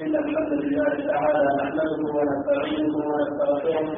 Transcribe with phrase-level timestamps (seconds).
[0.00, 3.88] إن الحمد لله تعالى نحمده ونستعينه ونستغفره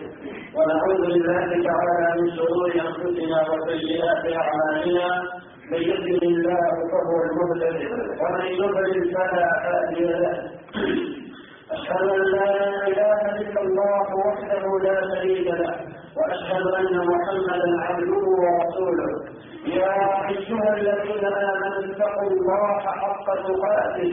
[0.56, 5.09] ونعوذ بالله تعالى من شرور أنفسنا وسيئات أعمالنا.
[5.70, 7.79] من يهده الله فهو المهتد
[8.20, 10.36] ومن يضلل فلا هادي له.
[11.77, 12.50] أشهد أن لا
[12.91, 15.75] إله إلا الله وحده لا شريك له
[16.16, 19.11] وأشهد أن محمدا عبده ورسوله.
[19.66, 19.96] يا
[20.29, 24.12] أيها الذين آمنوا اتقوا الله حق تقاته.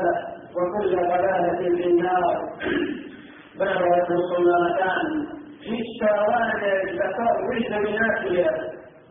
[0.55, 2.35] وكل ضلالة في النار.
[3.59, 5.07] بلغت السلطان.
[5.63, 8.49] في الشوارع التفرج بنافيه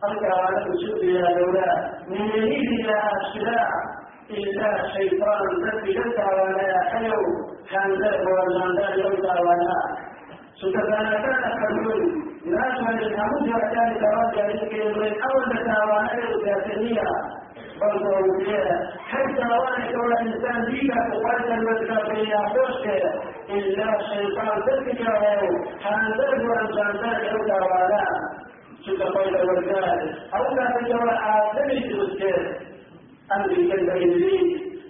[0.03, 1.91] أرجع على شوف يا لولا.
[2.09, 3.69] من يريد إلى الشراع
[4.29, 7.21] إلا شيطان ذكي يسعى ولا حيو
[7.71, 9.75] كان ذلك والجندان يوسع ولا
[10.61, 12.01] كان حلول
[12.45, 17.40] ناس من الحمد وكان ترجع يمكن من أول تاوانا
[17.81, 18.71] الجاثمية برضو
[19.07, 23.03] حتى وأنا كل إنسان بيك تقلت المتكافية خوشك
[23.49, 25.03] إلا شيطان ذكي
[25.83, 28.05] كان ذلك والجندان يوسع ولا
[28.85, 32.33] suka bai da wargare au da ta jawa a dare da suke
[33.33, 34.37] an bi kan da ilmi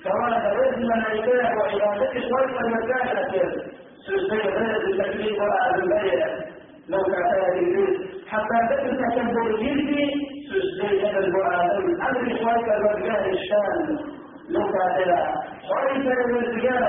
[0.03, 3.41] kama da rajin na ita wa ibadati wal wargare ke
[4.06, 6.30] su sai da da taklif wa al-bayya
[6.91, 7.90] لو كان يريد
[8.31, 10.06] حتى تكن تكبر جلدي
[10.51, 13.97] هذا القرآن أمر شوية الرجال الشام
[14.53, 15.25] كان
[15.69, 16.84] خرج الرجال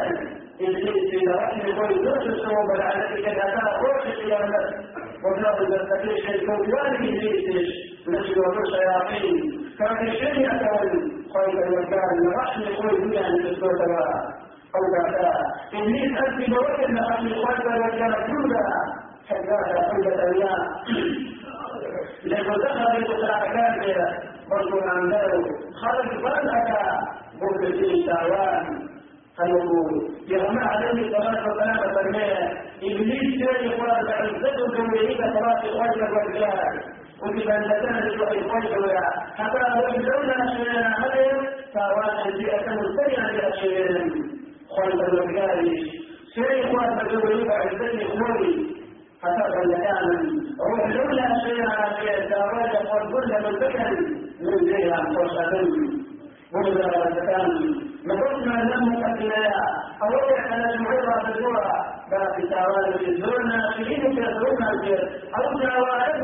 [0.60, 4.58] إبليس إلى رحم يقول زوج الصوم على كذا روح القيامة
[5.24, 7.68] وبلغ المستقيم الكون إبليس
[8.08, 13.80] نجد وفر شياطين كان الشيء يتول خير المكان رحم يقول دنيا من الصوت
[14.76, 15.32] أو بعدا
[15.74, 19.56] إبليس أنت بوجه لحم خير المكان كلها حتى
[19.90, 20.62] حجة أيام
[22.24, 24.18] لأنه في كاملة
[24.50, 25.32] برضو الأنبياء
[25.82, 26.22] خرج
[27.42, 28.88] ممكن في شعوان
[29.36, 32.38] فيقول يغمى عليه الصلاة والسلام ترمية
[32.82, 36.80] إبليس كان يقول بعزته جمهورية صلاة الخير والرجال
[37.22, 39.00] وكما أن تنزل الخير
[39.36, 44.10] حتى لو لولا شيئا عليهم فأراد البيئة مستمعة لأشيائهم
[44.76, 45.76] خير الرجال
[46.34, 48.71] شيء يقول جمهورية بعزته خموري
[49.22, 50.08] حتى كان
[50.60, 53.90] روح لولا شيئا عليه فأراد يقول كل من بكر
[54.40, 55.52] من جهة فرصة
[56.52, 57.50] وإذا كان
[58.06, 59.62] نقصنا له قتلايا
[60.02, 61.72] أولا كان المعرضة بالجرى
[62.10, 65.02] بعد تعالى الزرنا شهيد يزرنا الجر
[65.36, 66.20] أو جواره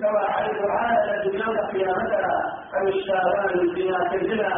[0.00, 2.36] كواحد عادة يوم قيامتها
[2.76, 4.52] أو الشاوان فيما تجلى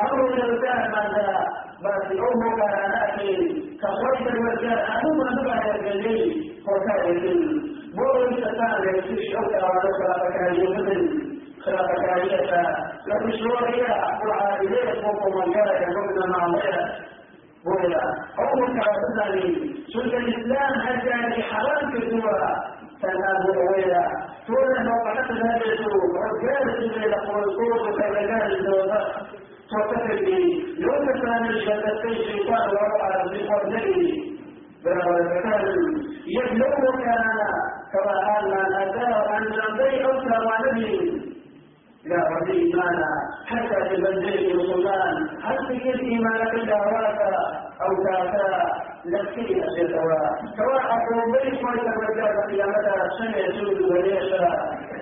[0.00, 1.38] أمر الإنسان ماذا؟
[1.84, 3.20] بس أمه كانت
[3.82, 6.51] كخرج الوجه أمه نبع الجليل.
[6.68, 7.06] وكان
[7.96, 11.32] بول الشيطان يكشف أوكا ونصر فكان يمثل
[11.64, 12.62] خلاف كارية
[13.06, 13.94] لكن شروعية
[14.28, 17.02] وعائلية فوق من جرى يقولنا مع الله
[17.64, 18.02] بولا
[18.38, 22.50] أول كرسلني سلطة الإسلام أجل حرام كتورة
[23.02, 24.04] تنام ويلا
[24.46, 25.64] تولا موقعات هذا
[26.24, 29.06] رجال إلى قرصوص كرجال الزوجات
[30.24, 30.40] لي
[30.78, 34.32] يوم كان الشهادتين شيطان وروع بفضله
[34.84, 35.64] كان
[36.26, 36.74] يبلغ
[37.04, 37.26] كان
[37.92, 40.80] كما قال من أتاه عن ذنبي أو ثوانه
[42.04, 42.16] لا.
[42.28, 43.08] ربي إيمانا
[43.46, 47.20] حتى تبدل المسلمان هل تجد إيمانك دعواك
[47.82, 48.72] أو كافا
[49.04, 50.12] لكي أسيطوا
[50.56, 54.48] سواء أقول بيت ما يتمجى قيامتا سنة يسود وليسا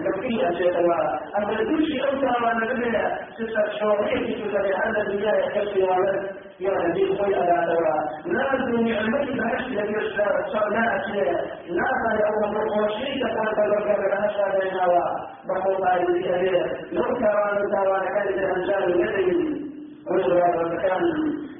[0.00, 0.94] لكي أسيطوا
[1.38, 6.30] أما كل شيء أوتا ونبدا ستة شورية تتبع هذا الدنيا يكفي ولد
[6.60, 7.94] يا نبي خوي على دوا
[8.32, 11.44] نازل نعمتي بهش لك يسار صار أشياء
[11.78, 15.04] نازل يوم الرقوشي تقول تلقى بهش على نوا
[15.48, 19.69] بحوط على الكبير لو كانت الأنسان يدري ويقول المكان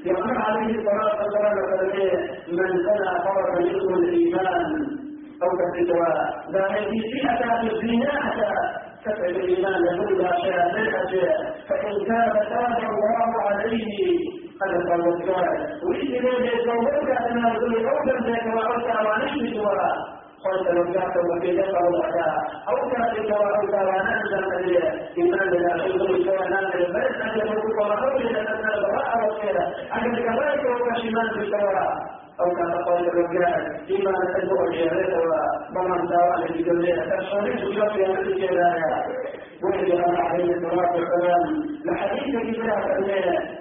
[0.05, 1.57] يقول عليه الصلاة والسلام
[2.49, 4.73] من سنى فرق منه الإيمان
[5.43, 6.13] أو كفتوى
[6.55, 8.51] ذلك فئة الزنا حتى
[9.05, 11.31] تفعل الإيمان يقول لا شيء
[11.69, 14.19] فإن تاب تاب الله عليه
[14.63, 15.49] هذا قال الرجال
[15.89, 21.89] وإذا لم يتزوجك أن يقول أولا ذاك وأوسع وعنيش سوى قلت لو كانت وفي ذكر
[21.89, 22.35] الأداء
[22.69, 24.83] أو كانت وأوسع وعنيش سوى
[25.19, 29.65] إيمان لله شيء سوى نام البلد أن يقول وأولا لأن البراء وكذا
[29.95, 35.19] أن كذلك وكشمان بالسواء أو كما قال الرجال فيما نتبع الجهالة
[35.77, 36.87] ومن سواء الذي يقول
[37.21, 39.05] تشعرين تشعر في هذه الجهالة
[39.63, 41.43] وإذا عليه الصلاة والسلام
[41.85, 43.01] لحديث كتاب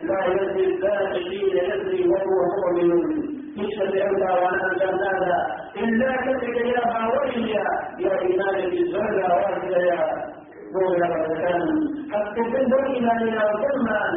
[0.03, 3.39] لا يزني الزاد حين يزني وهو مؤمن.
[3.57, 5.37] يشهد أولى وأنا جنادا
[5.83, 7.63] إلا كتب يا هاوية
[7.99, 10.29] يا إيمان بالزرع واحدة يا
[10.73, 11.39] يا رب
[12.11, 14.13] حتى تنظر إلى الزمان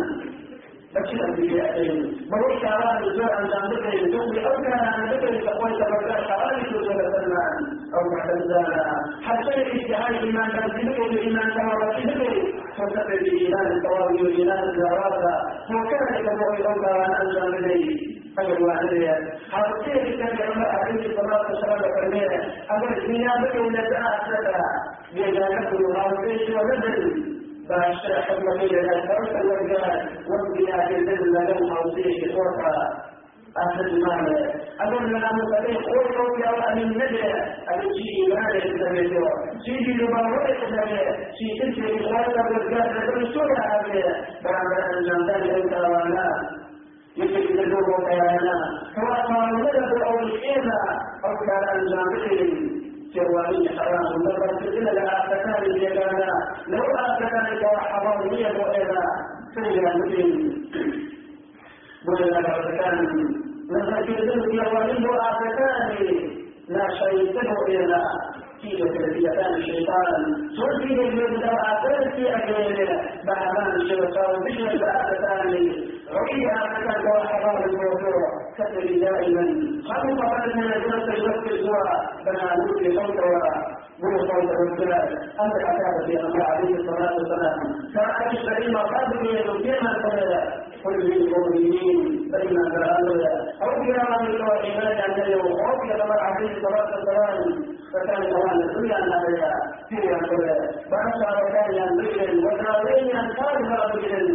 [0.95, 6.61] بشر بيأتين بروح شعران الزوء عن ذنبك يزوي أو كان عن ذكر تقوي تبقى شعران
[6.65, 6.83] يزوء
[7.15, 7.55] سلمان
[7.95, 8.85] أو محتزانا
[9.23, 15.35] حتى الاجتهاد إيمان تنزلك الإيمان تمرتبك فتقل الإيمان التواضع والإيمان الزرارة
[15.71, 18.13] وكان يتبعي أولا عن أنزل إليه.
[18.39, 19.11] أجل وعليه
[19.51, 22.27] حرصيه كان يعمل عليه الصلاة والسلام فرميه
[22.71, 24.45] أجل زيادة إلى تأثر
[25.15, 27.32] بجانبه الغربي ونزل
[27.69, 33.13] فالشيخ النبي الأكبر الرجال والبناء في الذل له توصيه صوتها
[33.59, 34.27] أهل المال
[34.81, 37.23] أقول لنا مصريح قول قول يا أهل النبي
[37.69, 39.29] أبي شيء ما يستمر
[39.67, 40.99] شيء يبارك النبي
[41.39, 44.03] شيء تلك الغالب الرجال لكل سورة هذه
[44.45, 46.27] بعد أن جندل أنت وأنا
[47.17, 48.57] يجب أن تدور كيانا
[48.95, 50.81] كما قالوا لنا أو الإيمة
[51.25, 52.83] أو كان أن جندل
[53.15, 54.13] جواري حرام.
[54.25, 56.33] لما تجد لآفتان اليدانا
[56.69, 59.03] لو آفتان كوحرام هي وإذا
[59.55, 60.31] سيئا مثل
[62.07, 62.99] بلنا آفتان
[63.71, 65.91] لما تجد جواري آفتان
[66.69, 68.03] لا شيء إلى
[68.63, 70.23] كيف تربيتان الشيطان؟
[70.57, 75.49] تربي من آفتان في أجل بعمان الشيطان بشر آفتان
[76.17, 78.42] رؤيا آفتان كوحرام الموضوع.
[78.65, 79.45] كتب دائما.
[79.89, 81.65] خلق فلنا جلس يركز
[82.25, 83.19] بنادوك صوت
[84.03, 85.09] من صوت الرجال.
[85.43, 87.59] أنت أتاك في أمر عليه الصلاة والسلام.
[87.95, 89.93] كان الكريم قادم يذكرنا
[90.85, 91.99] قل للمؤمنين
[92.33, 93.21] بين الأمر
[93.63, 95.53] أو إلى من الإيمان أن يوم.
[95.67, 97.39] أو إلى عليه الصلاة والسلام.
[97.93, 99.53] فكان كمان الدنيا أنها
[99.89, 100.57] فيها كلها
[100.91, 102.87] فأشعر كان ينبغي وكان
[103.21, 104.27] أن كان رجل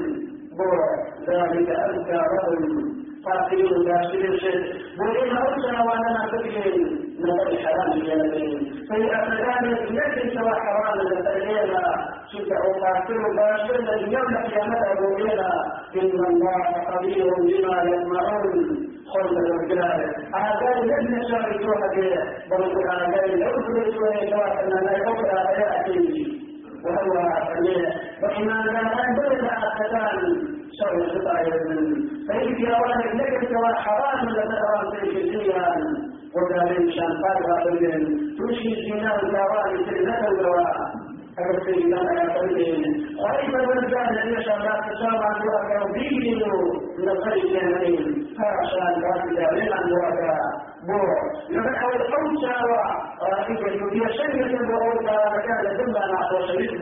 [1.27, 2.96] ذلك أذكى رجل.
[3.27, 4.61] قاتلين كافرين شيء
[4.99, 6.55] وإن أرسل وأنا نعتقد
[7.19, 8.57] نقل حرام الجانبين
[8.89, 9.65] فيأخذان
[9.99, 11.73] يجب سوى حرام المسألين
[12.31, 12.51] شفت
[12.83, 15.49] قاتل باشر الذي يملك قيامته بوئنا
[15.95, 18.53] إن الله قدير بما يسمعون
[19.13, 20.15] خلق الرجال.
[20.35, 22.11] هذا لم يشاركوا به
[22.49, 24.11] بل هذا لو تريدوا
[24.63, 26.37] أن لا يقرأ يأتي
[26.85, 27.13] وهو
[28.23, 31.57] وإما كان بلد أخذان شر الخطايا
[32.27, 35.67] فإن يا ولد لك سواء حرام لترى في الدنيا
[36.35, 38.07] وذلك شان قال رجل
[38.37, 40.77] تشي الزنا الكوارث سنة الدواء.
[41.37, 42.57] كان يقول
[43.21, 46.41] وأيضا من كان يشاء لا تشاء عن ذلك دين
[46.97, 50.21] من الخير الجميل فعشان ذلك لمن ذلك
[50.87, 51.17] بور.
[51.49, 52.55] لمن أول أوسع
[53.21, 56.81] ورائد في شيء بأوسع مكان ثم نحو شريك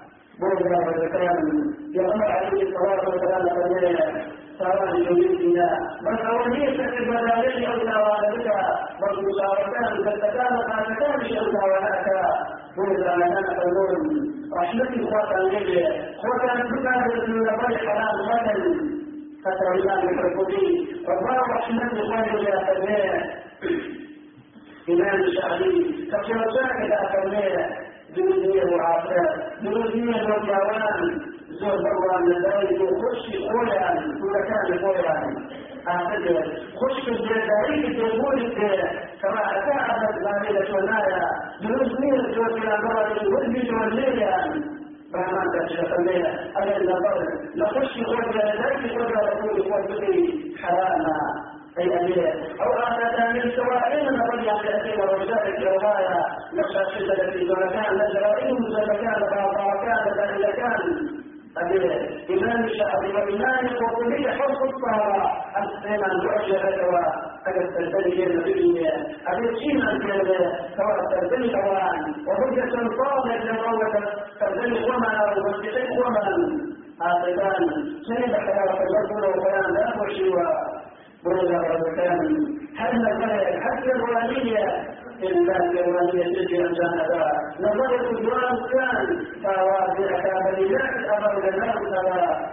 [0.41, 3.97] مرجع وذكران يقول عليه الصلاة والسلام فمن
[4.59, 5.67] سواء يريدنا
[6.01, 8.47] بل أولية العبادات أولى وعلمك
[9.01, 12.07] والمشاركان تتكان قاتتان أولى وعلمك
[12.77, 15.83] وإذا كان قولون رحمتي خاطر النبي
[16.21, 18.91] خاطر الكتاب من نبي حلال مثل
[19.45, 20.67] فتر الله الحقوقي
[21.13, 23.29] الله رحمتي خاطر يا فنان
[24.89, 29.29] إمام الشعبي كثير ساكت أفنان دنيا معافاة
[29.61, 31.21] دنيا نوجوان
[31.59, 35.15] زور بروان لذلك وخش قولا كل كان قولا
[35.87, 36.45] أعتقد
[36.81, 38.53] خش الجزائري تقول
[39.21, 41.25] كما أتى أحد الغالية والنايا
[41.61, 44.21] دنيا زور إلى مرة والبيت والليل
[45.13, 49.87] فما تشرف الليلة أنا النظر لخش قولا لذلك قولا رسول الله
[50.61, 58.53] حراما أو هذا من سواء من رجع تأثير وجاء الجوايا نفس الشدة التي زمكان لزرائيه
[58.53, 61.11] زمكان فأطاركان فأهلكان
[62.29, 68.89] إمام الشعب وإمام القرطبي حفظ الطهارة أسلم المعجبة وقد استلزم النبي
[69.27, 69.99] أبي سينا
[70.77, 72.50] سواء استلزم القرآن وهو
[83.83, 84.65] الوالية
[85.23, 89.25] إلا الوالية تجي جانبا نظرت الجوان كان.
[89.43, 92.51] فواضع كامليات أمر جناب سواء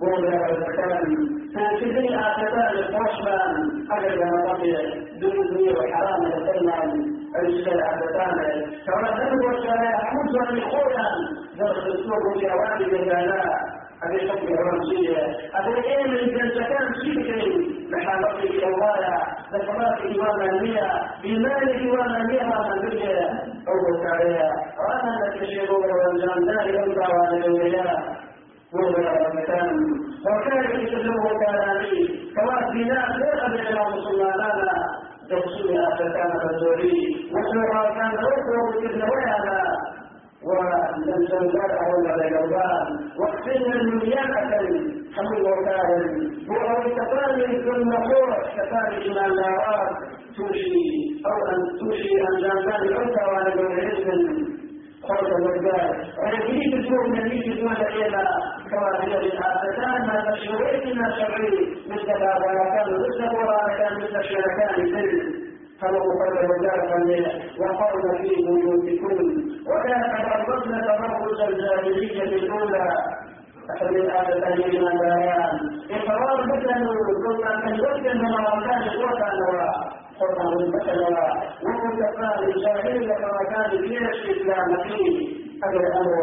[0.00, 1.16] بولا وكان
[1.54, 3.52] فكذي عاقبان الفوشمان
[3.90, 5.00] أجل بقي.
[5.20, 8.36] دنيا وحرام يتكلم الرجال عاقبان
[8.86, 11.06] كما تنبو الشارع حمد لخويا
[11.58, 12.90] درس السوق في أوائل
[14.04, 15.18] الجنات هذه حكم الرمزية
[15.54, 19.16] هذا إيه من جنسكان سيكري محامقه الوايا
[19.52, 20.90] ذكرات إيمانية
[21.22, 23.28] بمال إيمانية رحمانية
[23.68, 24.50] أو بكارية.
[24.78, 27.98] وأنا نتشير والرمزان دائما دعوة للولاية
[28.72, 29.76] وهو المكان
[30.26, 34.40] وكان يتجمع كلامي كما في ناس لا أبدا مسلمان
[35.30, 39.06] تفصيل أفتان الرسولي وسوى كان ركوع بكذا
[40.44, 42.86] ولا يومان
[43.18, 44.30] واغسلنا المليان
[45.16, 49.90] حمل وكاهن وهو التفاني في النحور كفاني من النارات
[50.36, 50.88] توشي
[51.26, 54.50] أو ان توشي ان جانبان الانثى وأنا بالعلم
[55.08, 55.90] خلق الوجدان
[56.22, 58.24] ويجري بسوء النبي دون إلى
[58.70, 65.49] كما هي بالحاستان ما تشويتنا شرعي مثل هذا كان مثل وراء كان مثل شركان سر
[65.80, 66.80] فلو قد وجاء
[67.60, 72.88] وقرن في بيوتكن وكان تبرزن تبرز الجاهلية الأولى
[73.80, 74.06] فمن
[74.40, 75.54] تهيئ البيان
[75.90, 76.86] إقرار مثل
[77.24, 79.40] ثم أن يوجد من أركان وكان
[80.18, 81.00] حرمه المثل
[81.64, 86.14] وكفى الجاهلية كما كان في الإسلام فيه هذا الأمر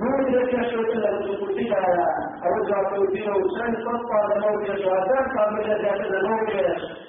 [0.00, 2.06] من يكشف إلا بسكوتها
[2.48, 6.50] أرجع توفيه سن تطلع لموت شهادات قبل ذلك الموت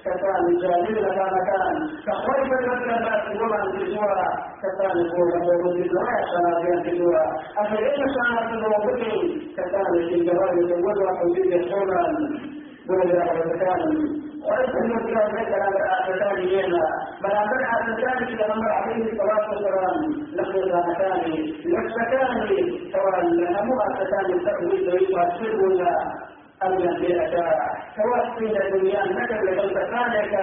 [0.05, 1.75] كفان الجاهل لما مكان
[2.07, 4.25] فخرج الكلمات ومن في سورة
[4.63, 7.25] كفان الكورة ومن في سورة شهادات في سورة
[7.57, 9.01] أفرين شهادات الموت
[9.57, 12.15] كفان الجواب يتوضع حدود الحرم
[12.89, 16.85] ولا يتكلم المشكلة ليس هذا آفتان لنا
[17.21, 17.31] بل
[17.77, 19.97] آفتان في الأمر عليه الصلاة والسلام
[20.37, 21.31] لم آفتان
[21.65, 22.47] يكفتان
[22.93, 25.51] سواء لهم آفتان التأويل ويؤثر
[26.63, 27.33] ولا أو ينبئك
[27.95, 30.33] سواء في الدنيا أنك لقد كانك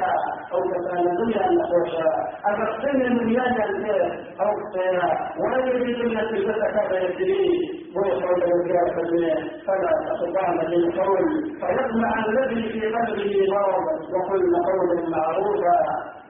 [0.53, 2.11] أو كان الدنيا نحوشا
[2.47, 4.03] أفقسم الدنيا ينبئ
[4.41, 9.35] أو كسيرا ولا يجد من تلك فيجري ويخرج الرجال فالدنيا
[9.67, 11.25] فلا تستطعن بالقول
[11.61, 13.85] فيطمع الذي في قلبه مرض.
[14.13, 15.79] وكل قول معروفا.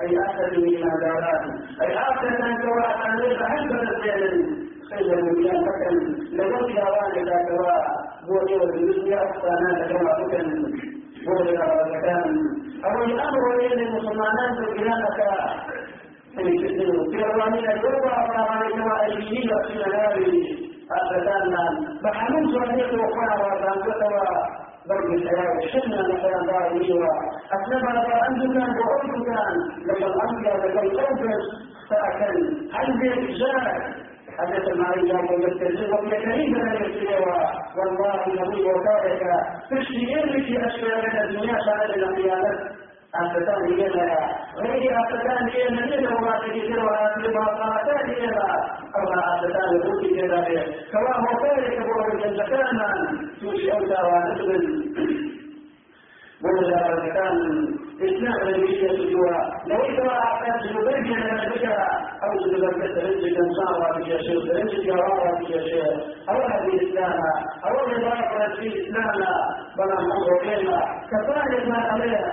[0.03, 1.45] أي أحسن من داران
[1.83, 4.63] أي أحسن سواء أن ليس حسن الفعل
[5.01, 5.97] الدنيا فكن
[6.37, 7.85] لقد يرانك سواء
[8.27, 10.47] بوجه الدنيا أحسن كما فكن
[11.27, 12.25] بوجه الزكاة
[12.85, 15.19] أو الأمر إلى المسلمانات بلانك
[17.11, 20.63] في الرمية الأولى فأنا كما أجيب في منابي
[22.03, 24.53] فحملت أن يكون خيرا وأنتوا
[24.89, 26.81] برد الحياة شفنا مثلا داري
[27.53, 29.55] أسلم كان بقولت كان
[29.87, 31.41] لما الأنبياء لما الأوفر
[31.91, 34.03] فأكل هل بإجازة
[34.39, 37.39] حدث المعين جاب المستجد وفي كريم من الاستوى
[37.77, 39.23] والله النبي وكارك
[39.71, 42.73] تشتي إلك أشياء من الدنيا شهد الأنبياء
[43.15, 44.19] أفتان لنا
[44.57, 48.47] غير أفتان لنا لنا وما تجد ولا تلما صلاتان لنا
[48.97, 50.65] أو ما أفتان لقوتي كذلك.
[50.93, 52.71] كما هو كارك بوضع الزكاة
[53.41, 55.32] توشي أوتا ونسبل
[56.45, 57.37] ولا كان
[58.03, 59.31] إسلام الذي يسجوا
[59.67, 61.87] لو إذا أعطيت جنوبين من البشرة
[62.25, 65.87] أو جنوبين كترنج كنصارى بشاشة ترنج جوارى بشاشة
[66.31, 67.21] أو هذه إسلام
[67.65, 68.21] أو نظام
[68.57, 69.15] في إسلام
[69.77, 70.71] بلا مصروفين
[71.11, 72.25] كذلك ما عليه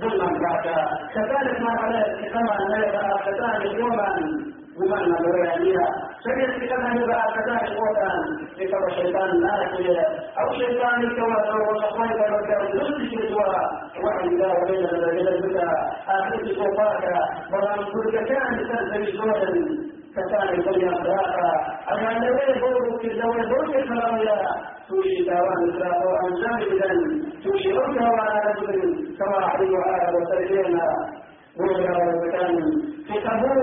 [0.00, 0.66] ظلما بعد.
[1.14, 4.08] كذلك ما عليه كما لا كذلك يوما
[4.80, 5.86] ومن الرياضية
[6.24, 8.16] سجد كما يبقى كذلك وطن
[8.58, 9.86] لكما شيطان ناكل
[10.40, 13.60] أو شيطان كما لو وصفين كما كان يسجد سوى
[14.04, 15.72] وعن الله بين الرجل البدع
[16.08, 17.04] آخر سوفاك
[17.52, 19.32] ولم كل كان تنزل سوى
[20.16, 21.52] كان الدنيا فراقا
[21.92, 24.38] أما الذي يقول في الدولة دولة خلايا
[24.88, 26.90] توشي داوان إسراء وأن جانبا
[27.44, 29.16] توشي رجع وعلى رجل.
[29.18, 30.80] كما عليه وآله وسلم
[31.60, 32.56] ويجعل المكان
[33.06, 33.61] في قبول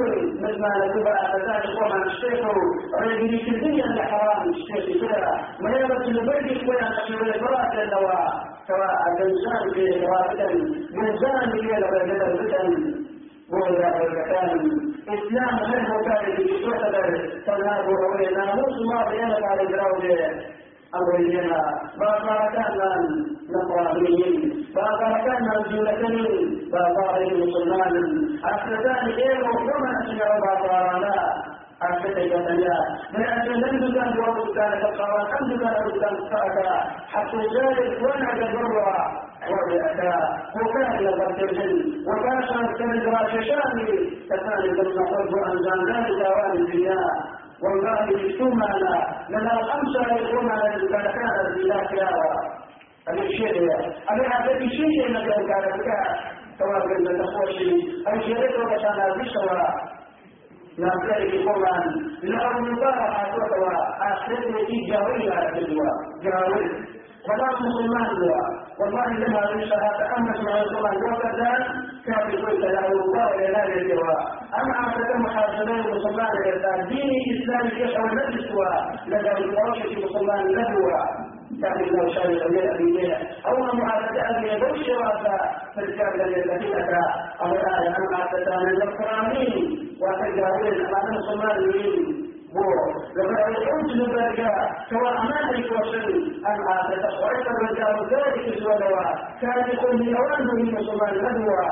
[0.60, 2.40] مثل ما نتبع أساس قوما الشيخ
[3.02, 5.32] رجل الدنيا الحرام الشيخ كذا.
[5.62, 8.34] ما يبقى البيت شوية تشير الفرات الدواء
[8.68, 13.00] سواء الإنسان في رافدا الإنسان في الفتن
[13.52, 14.50] وهذا المكان
[15.10, 20.50] إسلام غير مكان في تعتبر تنهاب وهو ناموس ما بيانك على الجراوده
[20.96, 21.60] أولينا
[22.00, 22.90] باباركنا
[23.54, 27.96] نصرانيين باباركنا الجولتين بابار المسلمان
[28.46, 31.16] أخذان غير ومن أسمع بابارنا
[31.82, 32.78] أكتبتنا
[33.14, 36.68] من أجل لم تكن وقت كانت القرآن الحمد لله لم تكن
[37.14, 40.16] حتى ذلك وأنا جبرها وبأتى
[40.56, 42.42] وكان يغتسل وكان
[42.78, 43.78] كان راششان
[44.30, 47.00] كثاني كما قلت أنزل ذلك أوان الدنيا
[47.64, 48.98] والله ثم لا
[49.30, 50.78] لنا الخمسة يكون على
[51.14, 52.60] كان البلاد يارا
[53.10, 53.72] الشيء
[54.12, 55.90] أنا أعتقد شيء أنك كان بك
[56.60, 57.72] سواء كنت تخوشي
[58.14, 59.00] الشيء وكان
[61.10, 61.84] ذلك القرآن
[62.24, 63.74] لا المبارحة وتوى
[64.12, 65.92] آخرته جاوية على الدنيا.
[66.24, 66.99] جاوية.
[67.28, 68.10] ولا مسلمان
[68.80, 71.00] والله لما ليس تأمس مع القرآن
[72.06, 74.14] كان يقول له الله إلى لا يجوا
[74.62, 78.56] أما أعتقد محاسبين مسلمان إلى دين إسلامي يشعر نفسه
[79.08, 80.70] لدى الفراشة مسلمان له
[81.62, 85.38] كان لو شاء يغير أبيه أو معادة أبي يبوش راسا
[85.76, 87.04] فالكامل الذي أتى
[87.42, 92.29] أو الآية أنا أعتقد أن القرآنين وتجاوز أمام المسلمين
[93.16, 94.52] لما يحوج ذلك
[94.90, 101.16] سواء أمامك وسن أم آتت وعيد الرجال ذلك الزواج كان يقول لي أوانه من مسلمان
[101.18, 101.70] ندوى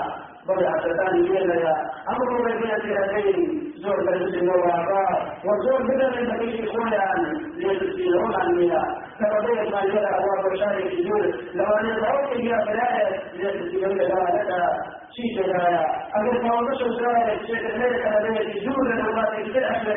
[0.47, 1.75] بل أتتان يلا
[2.09, 7.23] أمر بين هذين زور بلد الوراء وزور بدل البديل إخوانا
[7.55, 14.97] ليتسيرون عنها فبدأت ما يلا أبواب الشارع الجول لو أن يدعوك إلى بلاية ليتسيرون لها
[15.15, 19.93] شيء كذا أقول فوضش وزارة الليل كما بين الجول لما تكتل أحلى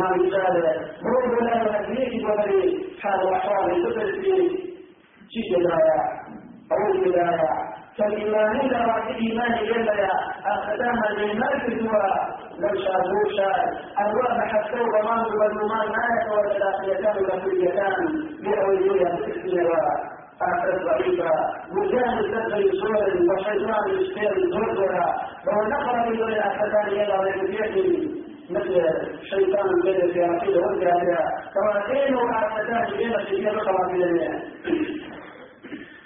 [0.00, 0.56] ما مثال
[1.10, 4.34] روح ولا يهديك وبري حال وحال تدر في
[5.34, 6.00] شيء الآية
[6.72, 7.48] أو الولاية
[7.98, 10.10] فالإيمان لا إيمان يلا
[10.46, 12.34] أخدام الإيمان في الدواء.
[12.58, 13.58] لو شابوا شاء.
[14.00, 17.94] أنواع حتى ومان والنمان آية والثلاثيتان والكليتان
[18.40, 21.30] لأولياء الإسلام أعتقد ضعيفة
[21.76, 25.14] وجاهد تدري صور وشيطان يشتري زرزرة
[25.46, 28.74] ونقرأ من الأحدان يلا لكي مثل
[29.30, 31.18] شيطان بين في عقيدة والجاهلية
[31.54, 34.42] كواتين وعادتان بين الشيطان وقواتين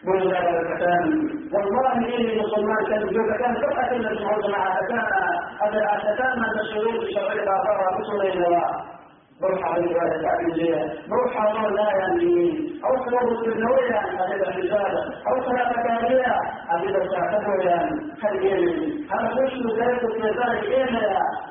[0.07, 1.05] وإذا الفتان.
[1.53, 4.99] والله إني مسلمان كان يقول كان فقط إلا تسمعون مع عادتان
[5.63, 8.21] هذا العادتان من تشعرون بشرع الآثار رسول
[9.43, 13.29] روح على العبادة تعبيرية روح على لا يعني أو صلاة
[15.29, 15.98] أو صلاة الشعبة خليني هذا وش ذلك في
[20.41, 20.85] ذلك إيه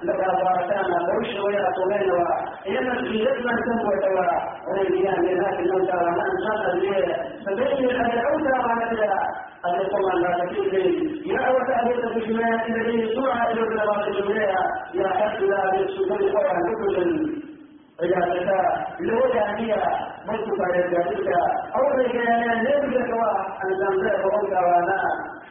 [0.04, 4.28] لقى بارتانا وش ويا طولين وإيما في جزمة تنبوة توا
[4.68, 9.12] وليان لذلك الموتى وأنا أنشاط الليل فبين الأدعوة وعلى
[9.66, 13.62] أن يقول لا تكفي يا وتأهيت بجماعة الذين سرعة إلى
[14.08, 17.37] الجماعة يا حد لا بالسجود قرآن كتب
[18.02, 19.76] عبادتا لولا هي
[20.28, 21.28] ملك عبادتك
[21.76, 23.16] أو رجالا نبدأ
[24.26, 25.02] وقوك وانا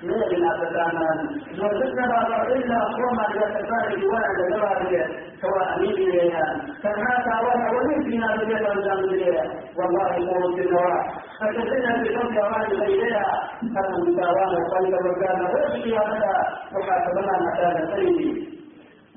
[0.05, 1.19] نبنا تتامان
[1.61, 5.07] وزدنا بعض إلا أقوما لتفارج وأنا لجوابية
[5.43, 6.45] سواء نبي ليها
[6.83, 9.45] كما تعوانا ونبنا بجد أنزام ليها
[9.77, 11.07] والله قول النواح
[11.41, 16.37] فكذلنا بفضل أمان غيرها فمن تعوانا قلب وكان هذا.
[16.75, 18.56] وحاسبنا مكان سيدي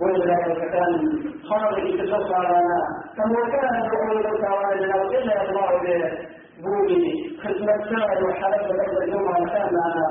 [0.02, 0.94] ولذلك كان
[1.50, 2.62] خارج يتصل على
[3.18, 4.24] كما كان يقول
[4.82, 6.30] لو إلا الله به
[6.64, 10.08] بولي خدمة سائر وحالة الأرض اليوم كان أنا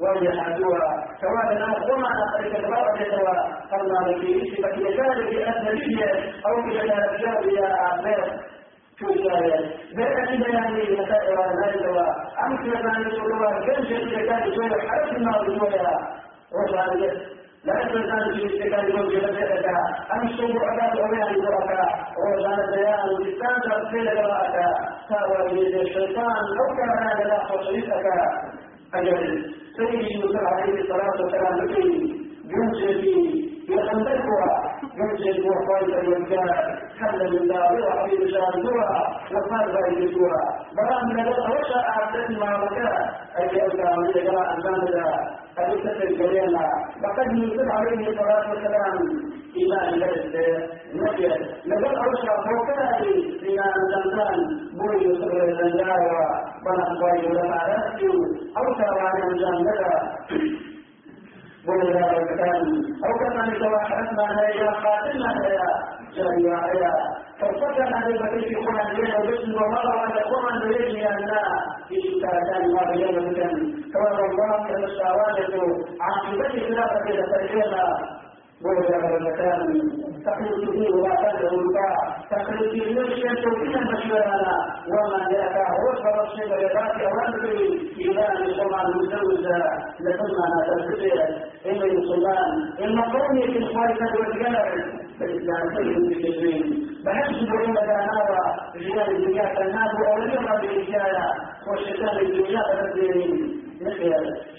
[0.00, 3.38] وجه حدوها سواء أنا وما قريب البعض سواء
[3.72, 6.04] قلنا لك إيش؟ بك يكاد بأسنى
[6.46, 8.40] أو بجلال الجو يا عباد
[9.00, 9.60] شو شايف
[9.96, 15.96] بين بياني مسائل ذلك وأمس مثلا يقولوا كم شيء كان يسوي حرف ما يسويها
[16.54, 19.66] وشايف لا يستطيع في وجه ذلك
[20.12, 21.82] أن الشعور على الأولياء البركة
[22.22, 24.66] وزان البيان والإسلام تفصيل البركة
[25.08, 28.06] سوى بيد الشيطان أو كان هذا خصيصك
[28.94, 32.26] أجل سيدي موسى عليه الصلاة والسلام بكي
[32.56, 33.04] يوجد
[33.68, 42.64] يخندقها يوجد وفايد الوجاء حل دارها في شاردها وقال غيرتها برام لدى وشاء أعتد مع
[42.64, 46.60] بكاء أي أوكا من إجراء فلسفة الكلمة
[47.04, 48.94] وقد يوسف عليه الصلاة والسلام
[49.56, 50.34] إيمان البلد
[50.94, 51.26] نفي
[51.66, 54.38] لقد أرشى فوكاري إلى الزمزان
[54.78, 56.00] بوي يوسف الزنجار
[56.66, 58.06] ونقضي لما رأسي
[58.56, 60.16] أرشى عن الزمزان
[61.68, 62.66] ولذلك كان
[63.06, 65.58] أو كما نتوحدنا هي قاتلنا هي
[66.22, 66.90] هي
[67.40, 71.30] فالفتن هذه التي في قرآن الليل وبسم ومرة وأن القرآن بيجي أن
[71.88, 73.50] في بيجي مثلا
[73.92, 77.22] كما الله أن الشعوانة عاقبة خلافة إلى
[78.62, 79.80] بولا مكان
[80.26, 81.96] تخلق فيه وافاده الباع
[82.30, 84.52] تخلق فيه نفسا توكيدا مشبهنا
[84.88, 87.58] وما ذاك وفر الشيء بذاك وامره
[87.98, 89.58] إلى ان يسمع المزوجة
[90.00, 91.22] لثم هذا الكبير
[91.66, 92.50] اما يسلمان
[92.84, 94.82] اما قومي في الخالفة والجلل
[95.20, 98.30] فالإسلام خير للمسلمين فنحسب عندنا نار
[98.76, 101.16] رجال الدنيا فالناس اوليها بالرجال
[101.68, 103.62] والشيطان الدنيا فالدين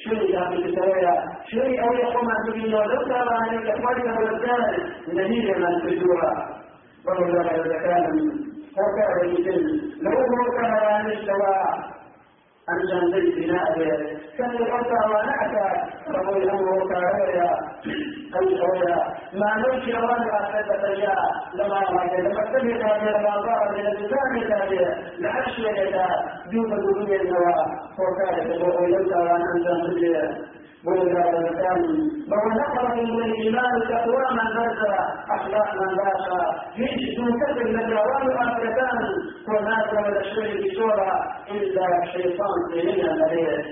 [0.03, 0.27] شري
[0.61, 1.13] في السرايا
[1.51, 4.63] شري أو يقوم عن سبيل الله لو تابع عليك أخواننا والأبدان
[5.07, 6.31] نبيل من الفجورة
[7.07, 11.96] وهو لا يتكلم وكان يجل لو هو كان عن السواء
[12.69, 13.73] أن تنزل بناء
[14.37, 15.55] كان يقطع ونعك
[16.07, 17.49] ربو الأمر وكاويا
[18.39, 18.97] أنشويا
[19.33, 21.15] ما نمشي ونعك تتجا
[21.53, 22.61] لما رأيك لما تبقى
[23.01, 26.05] من الأعضاء من الإسلام الثانية لعشية
[26.51, 27.65] دون دنيا النواة
[27.99, 30.35] وكانت ربو الأمر وأن تنزل
[30.85, 31.81] بلغ الإنسان
[32.31, 34.95] ووثق من الإيمان تقوى من بدا
[35.35, 36.41] أخلاق من باشا
[36.77, 38.99] يجد كثير من جوانب أفريقان
[39.47, 41.11] هناك كان الشرك بصورة
[41.51, 43.65] إلا الشيطان بيننا مريض.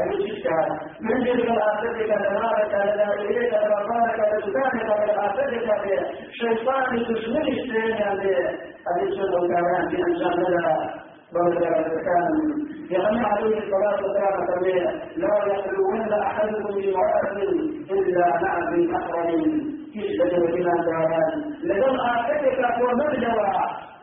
[0.00, 0.46] أيشك
[1.00, 6.00] من جل آفتك لمارك لنا إليك لمارك لسدانك لآفتك به
[6.40, 8.38] شيطان تشمل الشيء به
[8.90, 10.94] أيشك الكلام بأن جملها
[11.34, 12.06] بعد ذلك
[12.90, 17.32] لأن عليه الصلاة والسلام سمع لا يخلون أحدكم بامرأة
[17.90, 19.28] إلا مع ذي محرم
[19.96, 23.48] إلا بما كان لدن آتتك ومرجوة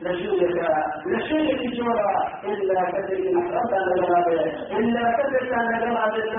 [0.02, 0.62] لشيك
[1.06, 6.36] لشيك جورا إلا كذلك محرم لدن إلا كذلك لدن آتتك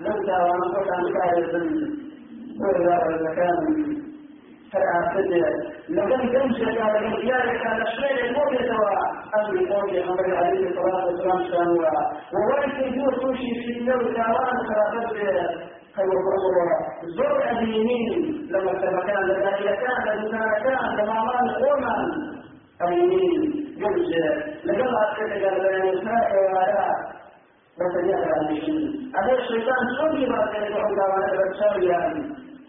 [0.00, 1.62] لولا ومقصا كارثا
[2.60, 3.56] ولا كان
[5.96, 8.94] لەگەڵ گەمشەکە لەگەڵ دیارێکە لە شوێنێک بۆ بێتەوە
[9.32, 11.92] ئەمری قۆڵی ئەمەر عەلی سەڵات وسلام شانوە
[12.32, 15.50] وەوەرەی دوو تووشی فتنە و تاوان خرابەت بێت
[17.16, 18.14] زۆر ئەمینین
[18.52, 22.02] لە مەکتەبەکان لە داریەکان لە دوکانەکان لە ماڵان خۆمان
[22.80, 23.42] ئەمینین
[23.80, 26.88] گەمشێت لەگەڵ ئاسکەتەکە لە بەیانێتناکەوارە
[27.78, 28.78] بەسەریەکە ئەمینین
[29.14, 30.90] ئەگەر شەیتان چۆن بیباتێت ئەو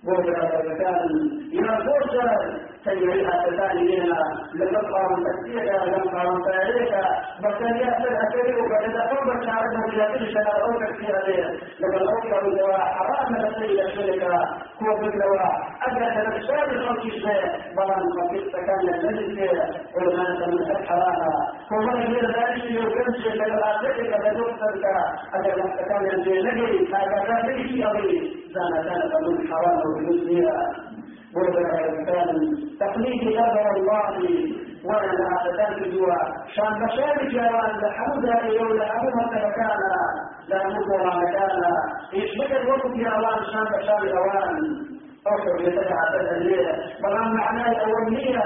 [0.05, 1.49] go to other family.
[1.51, 2.21] You are tortured.
[2.21, 4.19] Uh, تنعيها تدانينا
[4.53, 7.03] لما قام تسيرا لما قام تعيشا
[7.43, 11.45] بكريا تنعتري وبدأ قرب شعرنا إلى كل شهر أو تكفيها ليه
[11.79, 14.35] لما الأوكر دواء حرام نسي إلى شركة
[14.81, 15.51] هو بالدواء
[15.87, 17.43] أبدا تنشار الخلق الشيء
[17.77, 19.63] بلان خطيب تكان النجسة
[19.95, 21.31] ولما تنمس الحرامة
[21.71, 24.97] ومن غير ذلك يوجد شيء للآخرة بدون صدقة
[25.33, 26.51] أجل أن تكان الجيلة
[26.97, 30.25] هذا لا شيء أبي زانا كان بدون حرام وبدون
[32.79, 34.19] تقليدي هذا الله
[34.85, 36.15] وأنا اتاك جوا
[36.55, 39.79] شان بشارك يا وان حمدا يولا ابوها كان
[40.47, 41.61] لا مدر ما كان.
[42.13, 44.55] يشبك الوقت يا وان شان بشارك وان
[45.27, 45.99] اشعر يتبع
[46.37, 48.39] الليلة بغام معناه الاوليه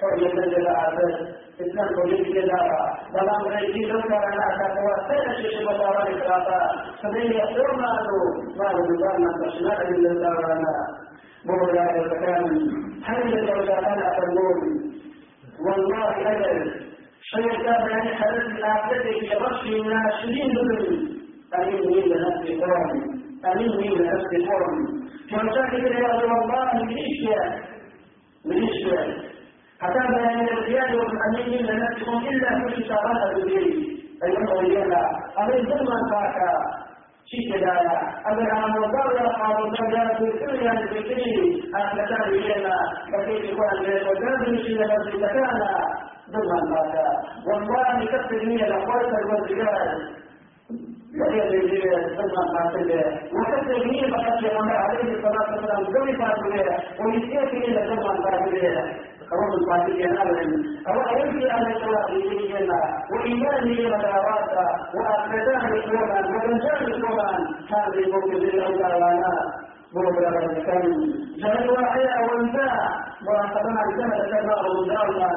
[0.00, 1.14] حرية للعبد
[1.60, 2.82] إثنان قليل للعبا
[3.14, 6.60] بلام ريكي ذكر أنا أكاكوا سنة شيش مداران إقرابا
[7.02, 8.18] فدين يحضر مالو
[8.58, 10.72] مالو مدارنا تشنع للدارانا
[11.46, 12.44] بولا وكان
[13.04, 14.58] هل لولا أنا فنون
[15.66, 16.82] والله أجل
[17.22, 21.08] شيطان يعني حدث لعبتك لبشر من عشرين دول
[21.58, 22.90] امين من نفس قوم
[23.52, 27.48] امين من نفس قوم فمساك يا والله من اشياء
[28.44, 29.06] من اشياء
[29.80, 33.00] حتى بيان القياد والامين من نفسكم الا في شتاء
[33.30, 33.60] الدنيا
[34.24, 35.10] ايها الاولياء
[35.42, 36.81] امين ظلما فاكا
[37.30, 37.96] شيكدايا
[38.30, 40.72] أبدا مقابلة مقابلة في الدنيا.
[40.72, 42.76] الفكري أثبتان إلينا
[43.12, 45.60] كثير يكون البيت وجنب إلى مسجد كان
[46.32, 47.04] ضمن المادة
[47.46, 49.88] والله كثر من الأخوات والرجال
[51.20, 53.04] يحيى الجيل ثم قاتله
[53.36, 55.82] وكثر من بقى عليه الصلاة والسلام.
[55.84, 58.94] ضمن قاتله ويسير إلى ثم قاتله
[59.40, 60.46] رب القاتل أبدا.
[60.96, 62.12] وأيدي أهل الشواطئ
[63.12, 64.50] وإيمان وتراوات
[64.94, 67.40] وأكدان كومان وبنجان كومان
[67.72, 69.52] هذه ممكن للأولى
[69.94, 70.82] بوبلا بالكم
[71.42, 72.76] جلوا حياة ونساء
[73.26, 75.30] وأخذنا الجنة كما أرضانا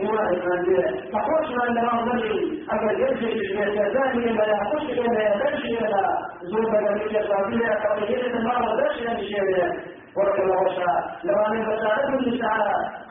[0.00, 7.20] إيمان إيمانية فخوش من المعضلي أكد يجري يتزاني بلا خش إلا يدرشي بلا زوبا جميلة
[7.28, 9.72] شعبية فقد يجري المعضل درشي بشيء
[10.16, 13.03] ورحمه الله لو أن المساعدة من السعادة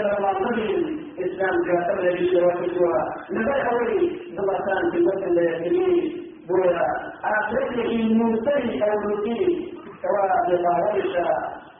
[0.00, 2.98] الله مليان إسلام كافر لجيش وكسوة
[3.30, 3.78] نبقى
[4.36, 6.86] بلسان في مثل اليمين بولا
[7.24, 11.16] أخرجه المنتهي أو المكين سواء بطاريش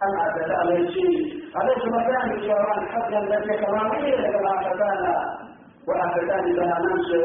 [0.04, 5.14] أم أبدا على شيء عليك مكان الجوان حقا لك كرامية كما أخذنا
[5.88, 7.24] وأخذان لنا ننشر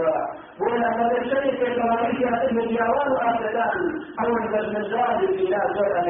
[0.61, 0.89] ولا
[1.41, 3.79] في كرامية ابن الجوان وأخذان
[4.25, 4.41] أول
[4.73, 6.03] من ذلك إلى زرع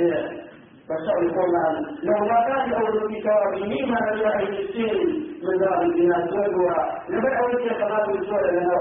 [0.89, 1.65] فسأل قولا
[2.03, 8.09] لو ما كان أول الكتاب مما نجاح السين من دار الناس والقرى لما أولي كلام
[8.09, 8.73] السورة لنا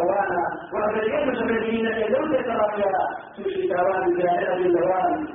[0.72, 2.92] وأنا اليوم سبعين لو تترافيا
[3.36, 5.26] تشي كوان جاهلة بالدوام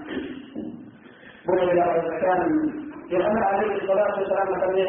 [1.48, 4.80] بني إلى المكان يقول عليه الصلاة والسلام مثلا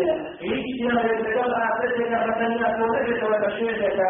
[0.41, 4.01] يجي أن يتكلم أعتدك مثلا تولدك وتشيرك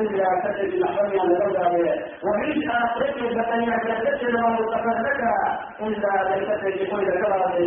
[0.00, 1.94] إلا أعتدك الأحرمي على الأولى
[2.26, 5.20] ويجي أعتدك مثلا لما تفرك
[5.80, 7.58] إلا ليست كل كرامة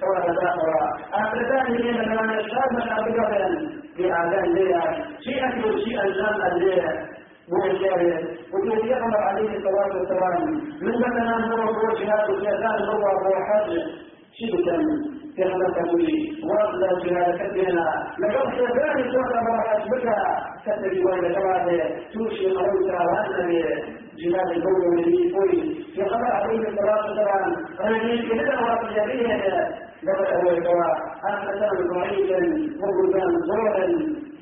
[0.00, 0.68] سواء تداخل
[1.14, 3.48] أعتدان لنا من الشاب من أبدا
[3.96, 4.82] في أعدان ليا
[5.20, 5.50] شيئا
[5.84, 7.06] شيئا جامعا ليا
[7.52, 8.18] والجارية
[8.52, 10.42] وكيف يقمر عليه الصلاة والسلام
[10.82, 13.70] من مثلا هو جهاد وجهاد هو حج
[14.38, 17.86] في هذا التمويل وأفضل جهادتنا
[18.18, 21.66] لقد كذلك تعتبر أسبكها كتب وين كما
[22.12, 23.62] توشي قولك وأنني
[24.18, 29.68] جهاد القول والذي فوي في قبل عليه الصلاة والسلام رجل كذا وقت جريه
[30.02, 30.66] لقد أولك
[31.30, 31.62] أنت
[31.94, 32.40] ضعيفا
[32.80, 33.86] وقلبان زورا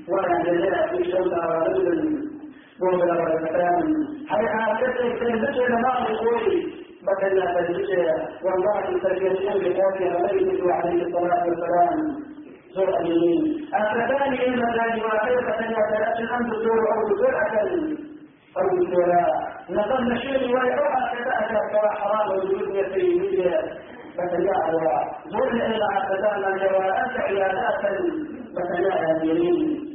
[0.08, 2.26] ولا جزاء في شوطة ورجل
[2.82, 3.94] وبلغ المكان
[4.30, 8.08] هل أعتقد تنزل ما يقول بدل تنزل
[8.44, 11.98] والله تجسم بقول عليه عليه الصلاة والسلام
[12.76, 17.56] زر اليمين أفدان إلى ذلك وكيف تنزل الأمر زور أو زرعة
[18.58, 19.26] أو زرع
[19.70, 23.60] نظن الشيء ويقع كتأتى كما حرام وجود يسير
[24.16, 24.84] فتجاهل.
[25.26, 27.82] زر إلى أفدان الجوارات عيادات
[28.56, 29.85] فتجاهل اليمين.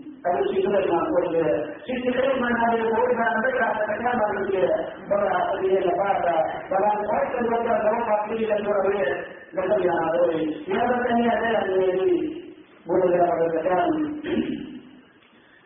[2.62, 4.68] هذه الأمور ما نبقى نتكلم فيه
[5.10, 6.36] بلا قضية لفاتا
[6.70, 12.42] بلا نقاش الوقت نوقع فيه للمروية لكم يا عدوي يا بطني أداء النبي
[12.88, 14.22] بقول يا رب المكان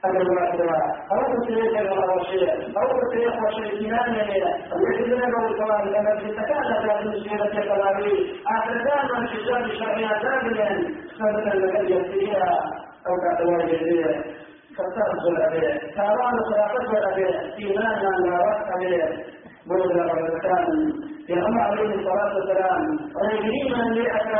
[0.05, 0.69] هذا المعتبر
[1.11, 4.15] أو تسير أو شيء أو تسير أو شيء كنان
[4.81, 11.89] ويحدث له الكلام لما تكاد هذه المسيرة كلامي أعتقد من شجار الشرعية دائما سبب لك
[11.89, 12.59] يسيرها
[13.07, 14.23] أو كأدوار جديدة
[14.77, 19.25] فتأخذ به تاران سيقصد به إيمانا لا رأس به
[19.69, 22.81] بلغ الرسول في أمر عليه الصلاة والسلام
[23.15, 24.31] ويجريما لأك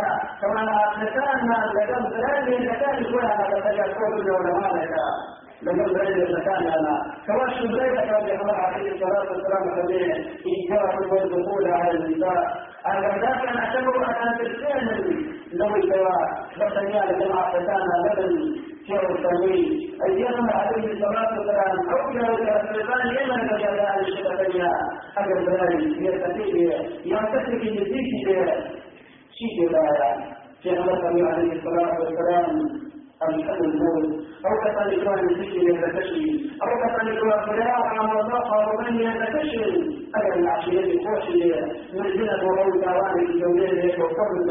[0.42, 4.94] كما أعتقدنا لقد ذلك لكان يكون على تجاكل العلماء لك
[5.64, 6.96] لقد ذلك لكان أنا
[7.28, 14.06] كما شبريت كان يقول عليه الصلاة والسلام خبير إيجاب والدخول على النساء أنا كان أعتبر
[14.24, 16.22] أن تستعمل لو سواء
[16.60, 18.56] بطنيا لكما أعتقدنا لبن
[18.88, 21.76] كيف التنوين أيام عليه الصلاة والسلام.
[21.90, 24.64] أولى الأسلام يمن بجلاء الشفتين
[25.18, 28.08] أجل ذلك يستطيع يمتلك يزيد
[29.38, 30.16] شيء لا
[30.64, 32.86] في هذا عليه الصلاة والسلام.
[33.24, 34.06] الحد الموت
[34.46, 39.76] أو كذلك كان الذكر يتكشف أو كذلك فلا عن وضاق ومن يتكشف
[40.16, 41.62] أجل العشية الخوشية
[41.94, 44.50] منزلة وروي تعالى الجولين وقبل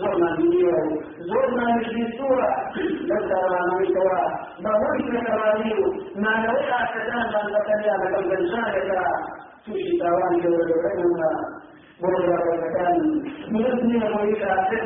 [0.00, 0.90] زۆرمان نیوە و
[1.28, 1.72] زۆرمان
[2.18, 2.48] نووە
[3.08, 4.20] لە داوانەوە
[4.62, 5.84] بەەوەی پێکەوانی و
[6.22, 9.02] مانەوەی ئاکەدانمان بەکەنیا لەگەڵ گەنجانەکە
[9.64, 11.30] تووشی داوان گەورەکەمە
[12.02, 13.00] مرة وكان
[13.52, 14.84] من وإذا أتت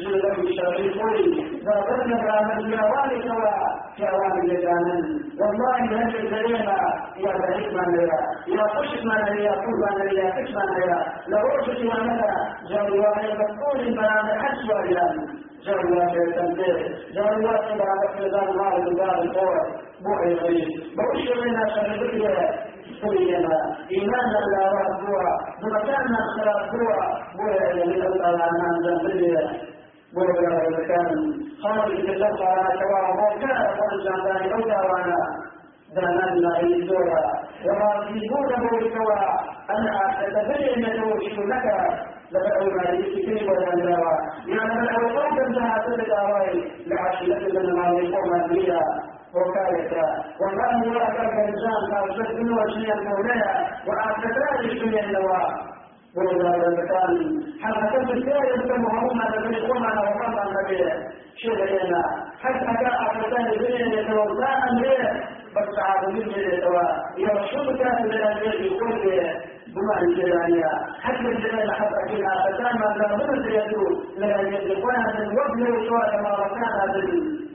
[0.00, 3.58] جلد الشرعي قولي ضربنا بعمل اليوان سوا
[3.96, 4.96] كيوان جدانا
[5.40, 6.78] والله هل الزريمة
[7.16, 8.18] يا بعيد من ليا
[8.56, 12.32] يا قش من ليا قل من ليا كش من ليا لروشة ومدى
[12.70, 15.16] جوال مقبول بلا حج وإيان
[15.66, 17.42] جوال التنبيه جوال
[17.78, 19.60] بعد فلزان مال دار القوة
[20.02, 22.68] بوحي غريب بوشي منها شربية
[23.00, 23.54] سوينا
[23.90, 24.64] إيمانا لا
[27.64, 29.46] إلى من الألعان ذنبية
[30.14, 31.08] بولا إلى المكان
[31.62, 35.16] خارج الجلسة على شواء موكا وانجان ذلك أولا وانا
[35.94, 37.22] دانا لا يزورا
[37.66, 39.14] وراضيون بوكوا
[39.70, 39.92] أنا
[40.26, 42.08] أتبين توشي لك.
[42.32, 44.12] لقد أولى يسكني ولا نرى
[44.46, 46.10] يعني من أوقات انتهى تلك
[46.86, 48.80] لعشيرة من ما يقوم بها
[49.34, 49.92] وكالك
[50.40, 53.42] والله لا كان الإنسان؟ قال شد من وجهي المولى
[53.86, 55.48] وأعتقد من النواة
[56.16, 56.50] وإذا
[56.90, 58.88] كان حتى الثاني يسمى
[59.22, 60.80] على بني قمنا وقمنا النبي
[61.36, 62.02] شغلنا
[62.42, 65.12] حتى أفتان الدنيا يتوزع أمريه
[65.56, 66.86] بس عاد من يتوى
[67.18, 68.92] يرشد كان من الذي يقول
[69.74, 70.70] بما الجلانية
[71.02, 73.82] حتى الجلانية حتى كنا أفتان ما لا من يدو
[74.18, 77.47] لا يدقون من وبل وشوى كما ركان توشي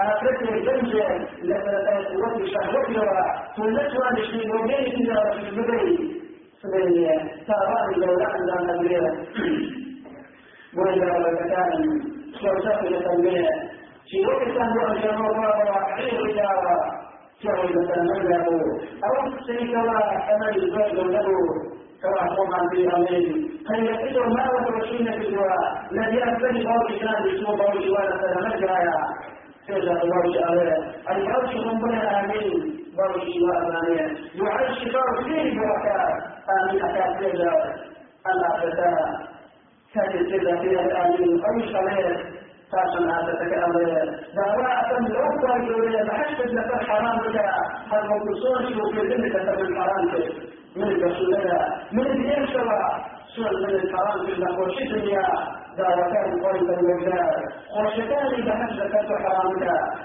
[0.00, 1.08] أفرق الجنجة
[1.42, 3.52] لما تقوى شهوتها
[4.50, 6.20] وبين كذا في البداية
[7.96, 9.00] dilakukan dalam negeri
[10.76, 11.68] boleh dilakukan
[12.36, 13.16] suatu kegiatan
[14.04, 16.76] Jika kita buat jamaah bahwa ini bicara
[17.40, 18.58] jauh dengan negara,
[19.00, 21.26] awak seringkali akan juga dengan
[22.02, 27.86] كما به عليه هل يقول ما وتوشين في الدعاء الذي أكبر الله كان بسوء الله
[27.86, 28.56] جوانا سلامة
[29.66, 30.76] سيجا الله تعالى
[31.10, 32.50] العرش ربنا آمين
[32.96, 36.22] بارك الله آمين بارك فيه بركات
[36.60, 37.22] آمين أكاد
[38.30, 39.30] الله فتاة
[39.94, 42.16] كاد سيجا فيها الآمين أي صلاة
[42.72, 43.86] تاسم هذا تكامل
[44.36, 47.36] دعوة الأخرى يقول بحسب لك الحرام بك
[47.92, 50.08] هل مقصود في ذلك تبع الحرام
[50.76, 51.58] من الرسولنا
[51.92, 52.04] من
[52.52, 52.80] سوا
[53.36, 55.26] سوى من الحرام في المقوشي الدنيا
[55.78, 57.30] دعوتان قريبا وجاء
[57.74, 59.62] خرشتان بحسب حرامك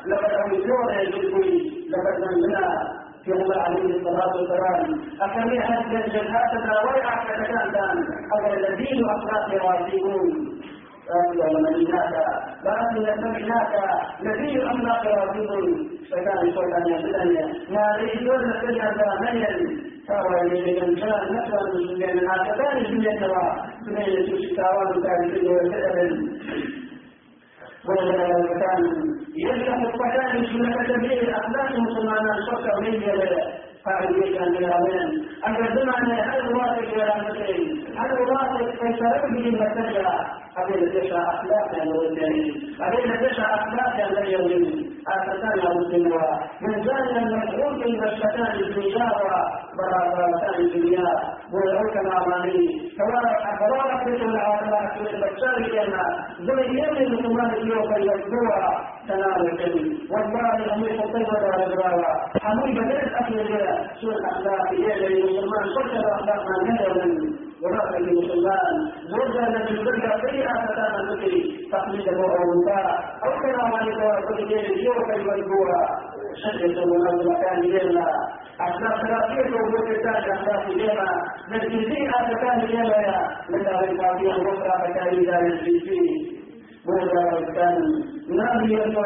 [0.08, 5.02] لقد أوجونا يجدني لقد مننا في الله عليه الصلاة والسلام.
[5.22, 6.52] أكمل هذه الجنات
[6.86, 7.86] ويعك تكاتا
[8.34, 10.56] أو الذين أخلاق راسيون
[11.40, 12.14] ومنيناك
[12.66, 13.74] لكن سمعناك
[14.22, 22.48] نبي أملاك راسيون فكان شيطان يسألني ما ريدون سيئا ميل فهو الإنسان نفسا من الناس
[22.76, 23.14] الدنيا
[23.86, 26.12] سنين تشتاوان كان وسأل
[27.88, 28.18] وإذا
[28.62, 28.82] كان
[29.46, 33.02] يفتح الطحان سنة تبليغ الأخلاق مسلمان الشرق من
[33.86, 35.10] فعليك أن يعلم
[35.48, 40.06] أن زمن هل واثق ولا مسلم هل واثق فيشرب به المسجد
[40.58, 46.14] أبين تشاء أخلاق يا الدليل أبين تشاء أخلاق يا الدليل أفتان يا مسلم
[46.62, 49.10] من زال المفعول بالمشتان الدنيا
[49.74, 51.10] وبركاتان الدنيا
[51.54, 53.20] ويعوك الأماني كما
[53.52, 56.04] أخبارك في العالم في البشر كما
[56.40, 58.72] زمن يمن المسلمان اليوم يذكرها
[59.08, 63.38] تنال الكلم والله أمير الطيبة والإبراوة حميد بدأت أكل
[64.02, 64.72] سوء الأخلاق.
[64.72, 66.46] إلى المسلمان كل الأخلاق.
[66.64, 68.76] من ندم ورأى المسلمان
[69.14, 71.34] زوجة التي تلقى سيئة فتاة الذكر
[71.72, 72.94] تقليده أو انتهى
[73.26, 74.96] أو كما ما يتوقف إليه الجوع.
[75.08, 75.82] كالمجبورة
[76.44, 78.08] شدة من المكان لنا
[78.62, 81.10] أخلاق ثلاثية وجود الثاني أخلاق لنا
[81.52, 82.84] لكن في أخلاق لنا
[83.50, 86.36] لنا بالفاتحة الأخرى فكان ذلك فيه
[86.88, 87.78] وهذا كان
[88.30, 89.06] نبي يقول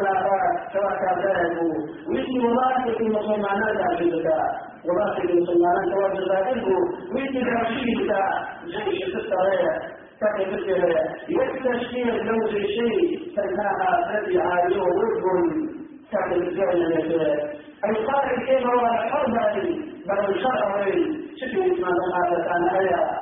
[0.72, 1.58] سواء كان ذلك
[2.08, 4.26] ويجي ولاك في مسلمان ذلك
[4.86, 6.66] ولاك في مسلمان توجه ذلك
[7.14, 8.10] ويجي رشيد
[8.66, 9.74] جيش السرايا
[10.20, 15.70] كان يستشير لو شيء فإنها الذي عاليه ورد
[16.12, 16.92] كان يتجاهل
[17.84, 19.34] القائل كيف هو الحرب
[20.08, 20.84] بل الشرع
[21.36, 23.20] شكل ما هذا كان آية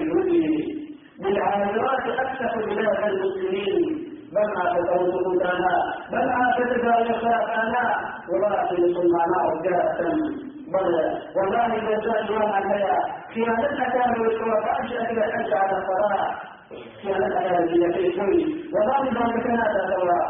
[0.00, 0.78] يريد
[1.22, 4.08] بالعامرات أكثر بلاد المسلمين.
[4.32, 5.74] بل ما تتوسط لنا
[6.12, 7.84] بل ما تتجاوز لنا
[8.30, 8.94] ولكن
[9.50, 10.48] رجاء بل
[11.36, 13.00] والله إذا جاء يوم الحياة
[13.34, 16.30] خيانتنا كانوا فأنشأ إلى أنشأ على الصلاة.
[17.02, 18.38] خيانتنا كانت هي في كل
[18.74, 20.20] والله ما كانت تتوى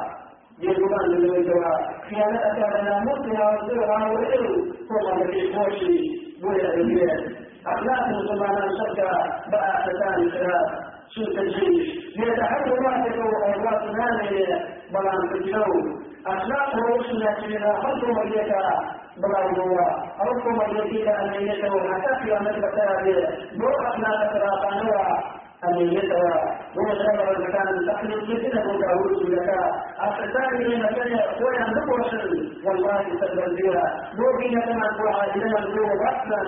[0.61, 1.73] يقولون للوجوة
[2.11, 4.55] خيانتك لنا مسلمة وزورها وإلو
[4.89, 5.97] ثم في كوشي
[6.43, 9.11] بويا إليه أخلاق مسلمان شركة
[9.53, 10.69] بقى فتان ثلاث
[11.15, 14.57] سوء الجيش يتحدث راتك وأوقات نامية
[14.93, 15.73] بلان في الجو.
[16.29, 18.53] أخلاق رسلة إلى خلق مريك
[19.23, 19.87] بلان جوا
[20.23, 25.03] أرق مريك أمنيته حتى في أمر بتابع دو أخلاق تراقانوا
[25.69, 26.23] أمنيته
[26.77, 29.49] وشغل المكان تحمل مثله داود لك
[29.99, 31.13] أفتاني من مكان
[31.43, 33.03] وينبق وشل والله
[33.59, 36.43] بها دو بينا كما تقول إلينا الجو رأسا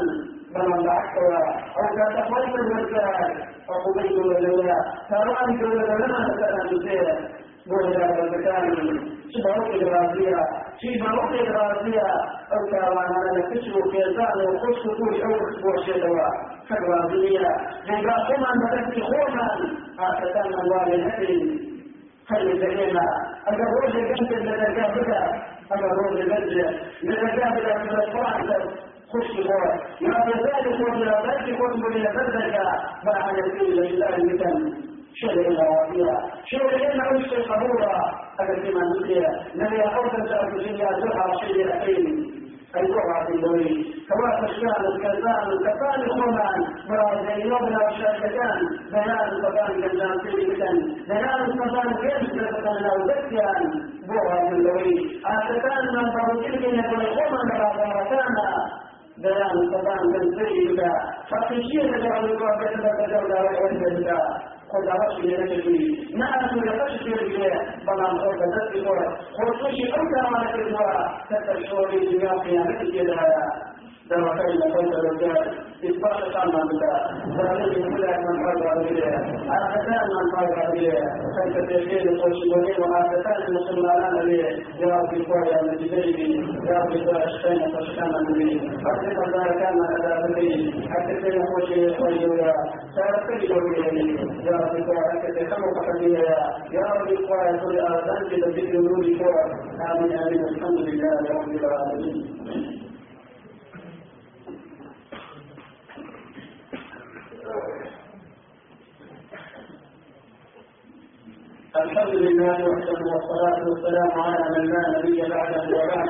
[0.54, 1.42] بل بعثها
[1.78, 7.20] أو كتقويت الرجال فقضيت الولاء فرأيت لما تكلم
[7.64, 10.40] فيها وإلى المكان شبهة الرازية
[10.82, 12.08] شبهة الرازية
[12.52, 16.28] أو كوانا نكسر في الزعل وخص كل أو أسبوع شدوى
[16.68, 17.48] كالرازية
[17.88, 19.46] لذا قم أن تكفي خوما
[20.00, 21.70] أتتم الله الهدي.
[22.28, 23.02] خلي زينا
[23.46, 25.11] أجل روج جنب لذا بك
[25.72, 26.48] أجل روج جنب
[27.02, 28.36] لذا بك من الفرح
[29.12, 29.62] خش هو
[30.00, 32.56] ما ذلك ولا ذلك كتب إلى بدلك
[33.04, 37.94] مع يقول لله مثل شغل الروافية شغل إلا عشق القبورة
[38.40, 39.20] هذا كما نسي
[39.54, 42.30] نبي أولا الدنيا زرع شيء أخير
[42.76, 46.58] القرعة الدولي سواء كشان الكذان الكفان الخمان
[46.88, 48.58] مراد يومنا وشاكتان
[48.92, 50.76] بيان الكفان كذان سيدكتان
[51.08, 53.62] بيان الكفان كيف سيدكتان لو ذكيان
[54.08, 57.78] بوها الدولي آتتان من بروتين يقول الخمان مراد
[59.18, 60.98] بيان الكفان كذان سيدكتان
[61.30, 63.20] فقشير لجعل القرعة كذان
[64.72, 65.78] خدا رشي لنجدي
[66.18, 66.26] ما
[66.66, 67.54] لقش في الجاء
[67.86, 69.06] بلان خدا ذاتي قرى
[69.36, 73.44] خصوصي أنت على كذورة تتشوري دنيا قيامة الجدايا
[74.11, 74.32] كما
[78.26, 79.04] من فرق عليه
[79.56, 80.26] آفتان من
[84.18, 84.42] عليه
[84.80, 85.12] يا رب
[86.68, 92.26] يا رب داشتين فشكان النبي أكتب الله كان أدا بكي أكتب خوشي خوشي
[92.96, 94.14] سارتي قولي
[94.46, 94.74] يا رب.
[94.86, 95.52] قوي أكتب
[96.76, 99.44] يا رب قوي كل آذان بذكر نوري قوي
[99.90, 102.69] آمين آمين الحمد لله رب العالمين.
[111.76, 116.08] الحمد لله وحده والصلاة والسلام على من لا نبي بعده وبعد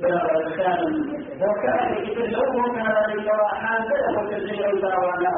[0.00, 0.94] بلغ الكامل
[1.42, 5.32] وكان في الأمم كان للجراحان بلغ تسجيل دعوانا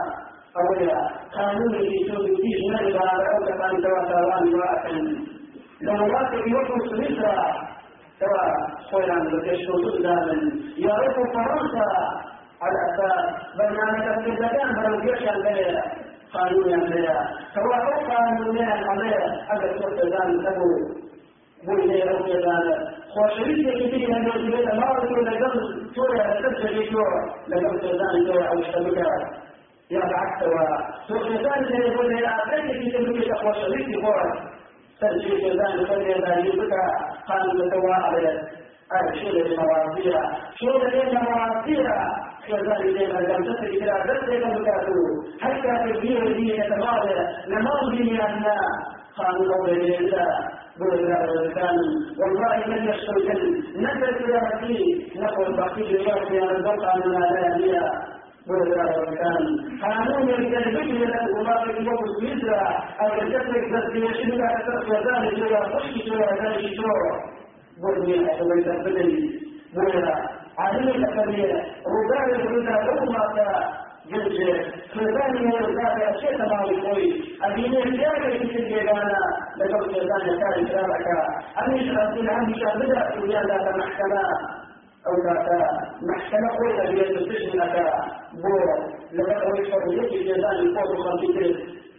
[0.56, 1.98] أولا قانون في
[2.36, 4.94] فيه نجد على أولا كان تواتران واحد
[5.82, 7.52] لو واقع يوم سويسرا
[8.20, 8.52] سواء
[8.90, 11.88] خويا بكشف سودان يعرف فرنسا.
[12.62, 13.24] على أساس
[13.58, 15.42] برنامج الزكاة بلو يشأن
[16.34, 21.04] بها قانون عليها سواء قانون عليها أجل صوت ذان تبو.
[21.66, 25.52] بوي أو ذان خوشريك كثير من الجبال ما يقول لقد
[25.94, 29.06] سورة تسجل جوا لقد ذان جوا أو شبكة
[29.90, 30.42] يا بعكس
[31.42, 34.22] ذان زي يقول لي أعطيك في تلك خوشريك جوا
[35.00, 36.84] تسجل ذان فلي ذان يبقى
[37.28, 37.96] قانون توا
[39.14, 40.20] شيء المواضيع
[40.54, 41.90] شيء المواضيع
[42.48, 44.96] كذلك ما لم تصل إلى ذلك المكاتب
[45.40, 47.18] حتى تبديه الدين يتبادل؟
[47.48, 48.44] نماذج أن
[49.16, 50.26] قالوا قول الله
[50.80, 51.78] قول كان
[52.18, 53.28] والله من يشترك
[53.76, 55.12] نزل إلى ربي.
[55.16, 57.86] نقول بقي اليوم في البقعة من الآلية
[58.48, 58.74] قول
[59.18, 59.44] كان
[59.82, 60.28] قانون
[61.04, 62.68] له الله يوم سويسرا
[63.00, 65.32] أو يتفرق ذلك يشبه أكثر ذلك.
[65.32, 67.33] إلى خشي سوى ذلك؟
[67.82, 69.40] البدن
[69.74, 70.04] قول
[70.58, 73.24] عليه كبيرة ربما يقولنا لغما
[74.10, 74.36] جنس
[74.94, 79.18] سلطانية يقولنا شيء تمام كوي أبيني رجال في الجيرانة
[79.56, 81.06] لقد سلطان كان كلامك
[81.66, 84.22] أمي شرطين عندي شاملة في هذا المحكمة
[85.06, 85.48] أو ذاك
[86.02, 87.74] محكمة قوية بيد تشملك
[88.32, 88.68] بور
[89.12, 91.56] لقد أريد حريتي جزاء الفوز خمسين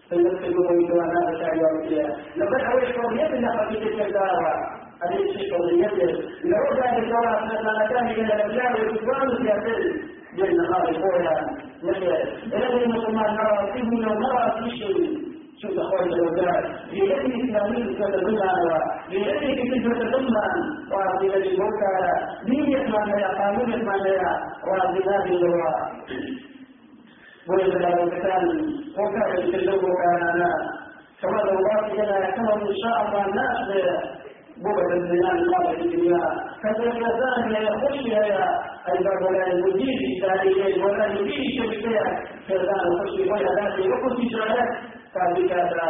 [0.10, 6.12] فيمثلوا ويدوانا بشعيراتها لقد أريد حريتي لخمسين جزاء الشيء قضيته
[6.44, 10.02] لو كان الدورة مثلا كان من الأبناء والإخوان في أسل
[10.38, 11.38] جل هذه قولها
[11.84, 15.26] نشأ الذي المسلمان نرى فيه نرى في شيء
[15.62, 18.40] شوف أخواني الأولاد بيده إسلامي تتضمن
[19.10, 20.54] بيده كتب تتضمن
[20.92, 21.94] وفي الذي الموتى
[22.46, 24.34] دين يسمى يا قانون يسمى يا
[24.68, 25.76] وفي هذه الدورة
[27.50, 28.44] ولد له الكتاب
[29.00, 30.44] وكان يتكلم وكان
[31.22, 33.26] كما لو الله لنا كما إن شاء الله
[34.58, 36.26] الناس بعد البناء الله في الدنيا
[36.64, 42.04] فالإنسان يخشها الباب لا يجيب إسرائيل ولا يجيب شبكيا
[42.48, 44.70] فإنسان يخشي ولا ذات يخشي شرعات
[45.14, 45.90] فبكذا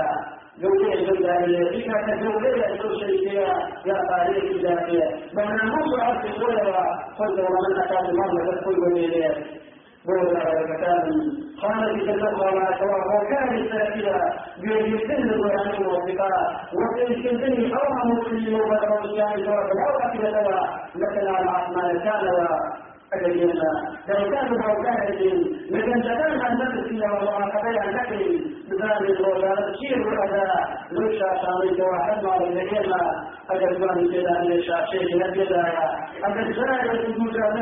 [0.61, 1.35] جولة جولة
[1.71, 3.47] بك كجولة الشركية
[3.85, 6.85] يا تاريخ الجاهلية بنا نصر عبد الصورة
[7.19, 8.75] قلت ومن أتى المرة تدخل
[9.07, 9.35] كتاب
[11.61, 14.17] قال في تدخل سواء وكان السلفية
[14.61, 16.31] بيجسن الموثقة
[16.73, 20.21] وفي سنتني أو مسلم وبدر الشام سواء أو أكيد
[20.95, 22.47] مثلا العثمان كان
[23.13, 23.71] أجلنا.
[24.07, 24.95] لو كان لو كان
[25.69, 32.37] لكن زمان أن نفسي ومراقبة عن نفسي بذلك الوزارة تشير الأداء لوشا شامل واحد مع
[32.37, 32.93] الذين
[33.49, 35.73] أجل من كذا من الشاشة نبيذا
[36.25, 37.55] أجل زمان المجرد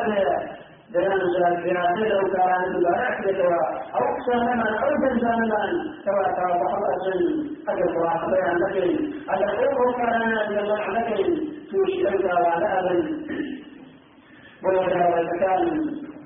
[0.95, 3.63] الجراسة لو كان البارح لتوا
[3.95, 5.61] أو سنما أو بنزانا
[6.05, 8.89] سواء توضح الأجل أجل واحد بيان لكن
[9.33, 10.21] الأخوة كان
[10.51, 11.23] يضح لكن
[11.71, 13.23] توشي أنت وعلى أبن
[14.63, 15.81] ولا كان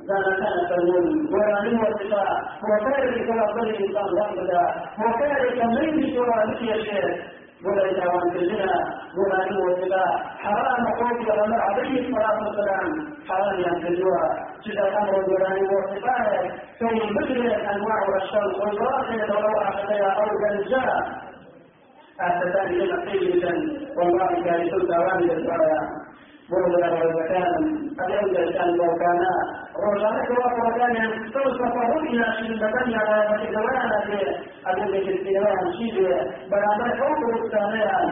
[0.08, 0.90] زانا كان
[1.34, 2.32] ولا من وصفاء
[2.64, 4.06] وكذلك كما قال الإنسان.
[4.06, 4.66] ضمدا
[5.00, 8.74] وكذلك من بسوى مثل الشيخ ولا يتعوان في الزنا
[9.18, 9.94] ولا يوجد
[10.38, 16.06] حرام قول ولا عليه الصلاة والسلام حرام ينتجوها سيد الأمر ولا يوجد
[16.80, 21.28] في مثل أنواع الشمس والباطل ولو أخذها أو جنجاء
[22.22, 23.46] أتتان لما قيل
[23.98, 25.82] والله كارث الدوام للبرايا
[26.50, 27.56] بولا وكان
[28.06, 29.22] الأولى كان لو كان.
[29.86, 30.96] روشانك وكان
[31.34, 31.76] توصف
[32.10, 33.36] إلى شلبتني على
[34.68, 35.98] أدلة السيران شيء
[36.52, 38.08] برامج حوض الثانيان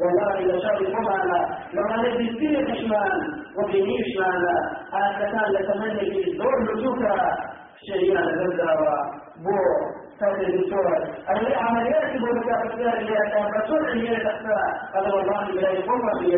[0.00, 3.12] والله لشر معنا لما نبي فيه إشمان
[3.58, 4.54] وبنيش معنا
[4.94, 7.16] أنا كان لتمني في دور لجوكا
[7.88, 8.94] شريان غزاوة
[9.44, 9.58] بو
[10.20, 10.86] كان الدكتور
[11.30, 14.58] أي عمليات بوكا فتارية كان رسول هي تخفى
[14.94, 16.36] هذا والله لا يقوم هي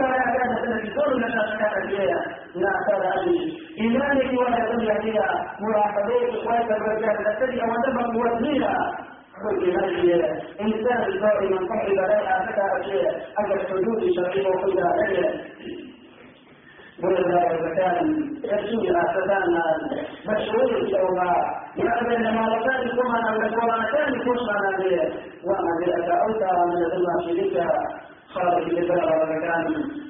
[0.00, 2.20] لا كان تنفذون شكاة فيها
[2.54, 8.96] لا ترى أبي إيمانك ولا دنيا فيها مراقبة إخوات الرجال التي أودبها موزنيها
[9.42, 9.70] كل
[10.60, 15.40] إنسان دائما صاحب لا أتكى أشياء أجل حدود شرعية وكلها أجل
[17.02, 18.06] ولذا المكان
[18.44, 19.54] يسوي أسدان
[20.28, 21.32] مشهور الشوما
[21.76, 24.38] يأذن لما لكان كما نقول مكان كما نقول
[25.44, 28.02] وما ذلك أوتى من ذلك شريكها
[28.34, 29.64] خارج الإبراء والمكان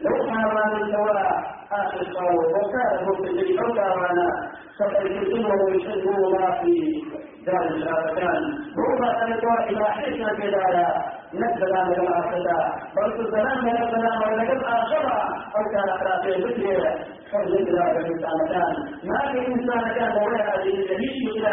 [0.05, 7.03] لو كان من سواء آخر قول وكان هو في الذي وأنا فالكتب يسلم الله في
[7.47, 8.43] دار الشهادتان
[8.79, 11.03] ربما تلقى إلى حكمة كذا
[11.35, 15.19] نزل من الآخرة بل الزمان من الزمان ولقد آخرة
[15.57, 16.99] أو كان أخلاقه ذكر
[17.33, 21.49] فضل إلى الإنسان ما في إنسان كان ولا يعيش إلى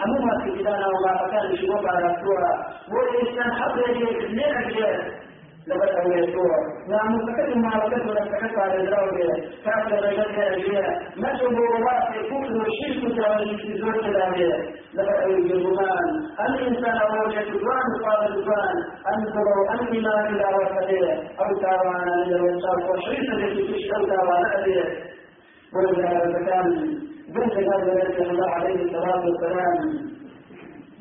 [0.00, 2.52] عموما في بلادنا وما كان شباب على الصورة.
[2.92, 4.36] والإسلام حتى يجب أن
[5.68, 6.56] لقد أوليتوه
[6.88, 13.16] نعم مستكد مع وكد ونستكد على الزاوية كافر رجل أجياء ما شبه رواء يكون الشرك
[13.18, 16.04] تعالي في زوج الأمير لقد أوليتوان
[16.48, 18.76] الإنسان أولي تدوان قال تدوان
[19.14, 25.25] أنظروا أن إيمان إلى وفده أو تاوانا إلى وشاق وشريك التي تشكل تاوانا أبيه ولذا
[26.46, 26.70] كان
[27.34, 27.92] بنت هذا
[28.30, 29.76] الله عليه الصلاة والسلام.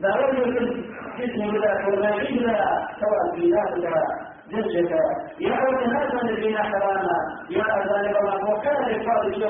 [0.02, 0.84] دعوني في
[1.20, 2.42] جسم ذاك والغيب
[3.00, 3.86] سواء في ذاتك
[4.52, 4.92] جنسك
[5.40, 7.18] يا أول هذا الذين حرانا
[7.50, 8.38] يا أذان الله.
[8.52, 9.48] وكان الفاضل شو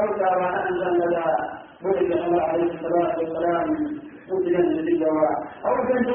[0.00, 1.24] أو ترى أنزل لنا
[1.84, 3.68] ولد الله عليه الصلاة والسلام.
[4.30, 5.34] مدنا للدواء
[5.66, 6.08] أو كنت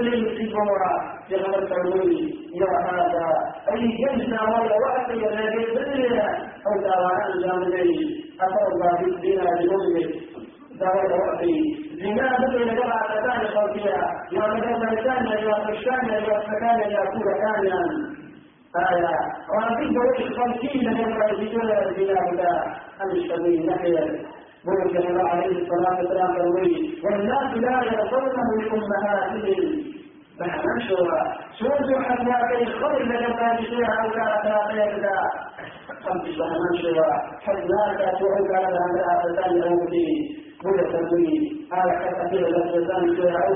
[1.31, 2.19] يا غمر التولي
[2.59, 3.25] يا هذا
[3.73, 6.27] أي جنسنا ولا وقت نبي الدنيا
[6.67, 6.73] أو
[7.25, 10.27] أنزل لي أثر الله بالدين لمسلم
[10.79, 11.55] دعوة وقتي
[12.01, 13.99] زنا بدل جمع تتاني صوتيا
[14.31, 17.79] يا مدرسة ثانية يا فشانية يا فكانية يا كورة ثانية
[18.89, 19.15] آية
[19.51, 22.51] وأنتم بوش خمسين من الرئيسون الزنا بدا
[23.03, 24.05] المشتبين نحيا
[24.67, 26.71] بوش الله عليه الصلاة والسلام تروي
[27.03, 29.87] والناس لا يرضونه لأمهاتهم.
[30.39, 31.09] فنشر
[31.59, 35.17] سوز حتى الخير لجبال فيها أو لا تلاقي
[36.03, 36.97] خمس فنشر
[37.45, 40.17] حتى تعود على هذا الأفتان الأولين
[40.65, 41.29] ولا تنوي
[41.71, 43.53] على كثير الأجزاء فيها أو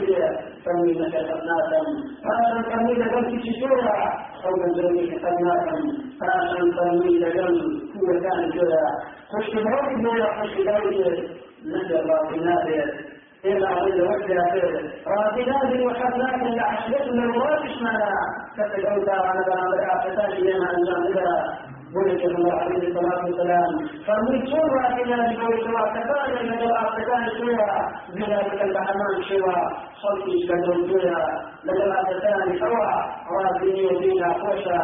[0.00, 0.30] فيها
[0.64, 1.80] تنوي نشاطناتا
[2.24, 3.98] فعشان تنوي لجل تشتورا
[4.44, 5.76] أو تنوي نشاطناتا
[6.20, 8.86] فعشان تنوي لجل هو كان فيها
[9.32, 11.28] خش بروح بيا خش دولي
[11.64, 12.66] نجا باطنات
[13.44, 18.10] إلى عند وجه خير راتبات وحسنات لأحشدتنا الواتش معنا
[18.56, 20.66] كفل أوتا على بنات الآفتات لما
[21.96, 23.70] ولد الله عليه الصلاة والسلام.
[24.52, 27.68] سورة إلى جبل سوى كذلك من الأعتقاد سوى
[28.32, 29.56] ذلك البحمان سوى
[30.02, 31.16] خلق كذل سوى
[31.64, 32.86] لدى الأعتقاد سوى
[33.36, 34.82] راسيني ودينا خوشا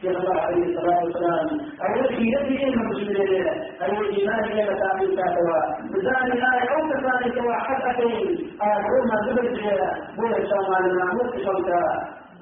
[0.00, 1.48] في الله عليه الصلاة والسلام.
[1.86, 3.46] أول في يده المسلمين.
[3.82, 5.60] أول إيمان إلى تعمل كاتوا
[5.92, 8.28] بذلك الآية أو كذلك وحدثين
[8.62, 9.58] أقول ما زبد
[10.16, 11.82] بولا شامان المعمول في شوكا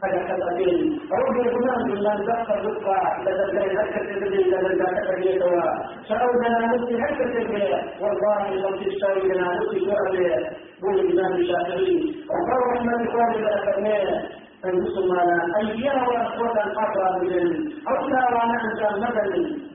[0.05, 6.95] هذا كالأبين رب الإمام من دق الرقع لذلك هكذا تبدي لذلك هكذا سواء شعودنا نفسي
[7.03, 10.47] هكذا والله لو تشتري لنا نفسي سؤال
[10.83, 14.29] قول الإمام الشافعي وقال رحمة الله لأخرنا
[14.63, 19.69] فنسوا معنا أيها وأخوة الأقرب من أو لا وأنا إنسان مثل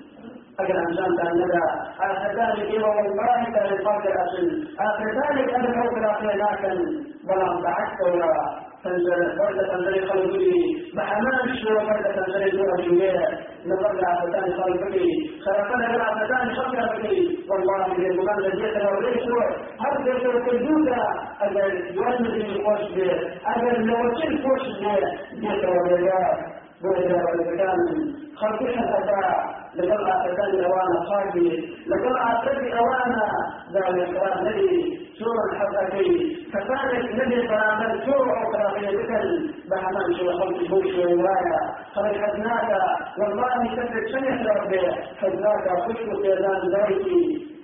[0.59, 1.63] أجل إنسان كان لدى
[2.01, 4.67] أكذلك والله كان الفرق الأصل.
[4.79, 8.72] أكذلك أن الحب الأخير لكن بلا بعثت ولا.
[8.83, 10.51] تنزل فرد تنزل قلبه
[10.93, 13.13] محمد شو فرد تنزل دور الجميع
[13.71, 15.05] نقل عفتان قلبه
[15.45, 17.11] خلقنا العفتان خلقه
[17.49, 19.37] والله من المكان الذي يتنوريه شو
[19.83, 20.97] هل يشعر كالجودة
[21.41, 23.11] أجل يوزن الفوش به
[23.53, 26.19] أجل لو تشل فوش به يتنوريه
[26.83, 27.79] ولد والمكان
[28.35, 28.82] خلقها
[31.09, 31.49] خالي
[31.87, 33.27] لقد أعتقد أوانا
[33.73, 38.01] ذلك الذي سورة الحقيقي فكانت نبي فرامل
[38.79, 39.23] في ذكر
[39.71, 41.59] بحمان شو خلق بوش ورواية
[41.95, 42.69] فلحدناك
[43.19, 44.81] والله كتب سنة ربي؟
[45.21, 47.05] حدناك خشب سيدان ذلك.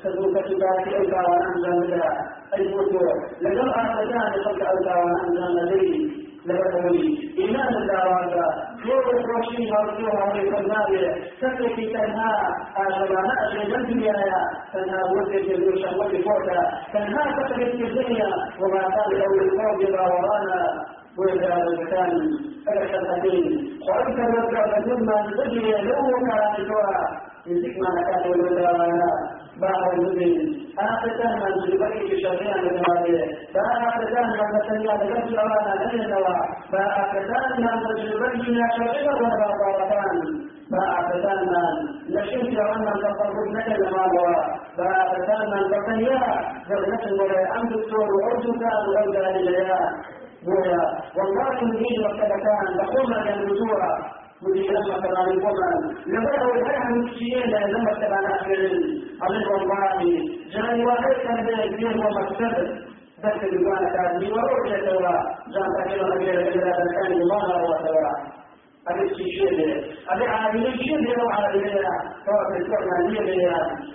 [0.03, 2.11] تذوق تباتي أولا وأنزل لها
[2.55, 6.28] أي موتور لقد أعتقد خلق أولا وأنزل لي.
[6.49, 8.33] إيمان الدعوات
[8.81, 12.31] في يوم الرشيد مرجوها ويقنابه تتركي تنهى
[12.77, 14.13] آشبانا أجل الدنيا
[14.73, 16.59] تنهى ودك الوشا ودفوتا
[16.93, 18.29] تنهى تترك الدنيا
[18.61, 20.85] وما كان لو القوم ورانا
[21.17, 21.53] وإذا
[22.69, 27.09] أرشد الدين وأنت رجع ثم تجري لو كان الدعاء
[27.47, 29.01] من ذكر ما كان المدين
[30.79, 36.35] آفتان من جبري شريعا لنواليه فآفتان من نتنيا لقد جوانا لن ينوى
[36.71, 38.43] فآفتان من جبري
[38.77, 40.15] شريعا ونوالتان
[40.71, 41.65] فآفتان من
[42.15, 44.35] نشوف جوانا تقرب نكل مالوا
[44.77, 46.21] فآفتان من تقنيا
[46.69, 49.79] جرنة ولا أمد الدور وأرجوكا وأرجى لليا
[50.45, 50.83] بويا
[51.17, 59.47] والله يريد وكذا لقوم جنبتوها مدير مثلا الوطن لبدا وجهها مشيين لما تبعنا أخيرين عليه
[59.51, 59.99] والله
[60.53, 62.53] جاني واحد كان بيه ومكتب
[63.23, 65.17] ذلك الدكان كان يوروح يتورى
[65.53, 68.38] جان تكيلا نبيل إلا ذلك الله وتورى هذا الشيء
[70.49, 71.69] هذا عادي الشيء لو عادي
[72.25, 73.47] سواء في الكون عادي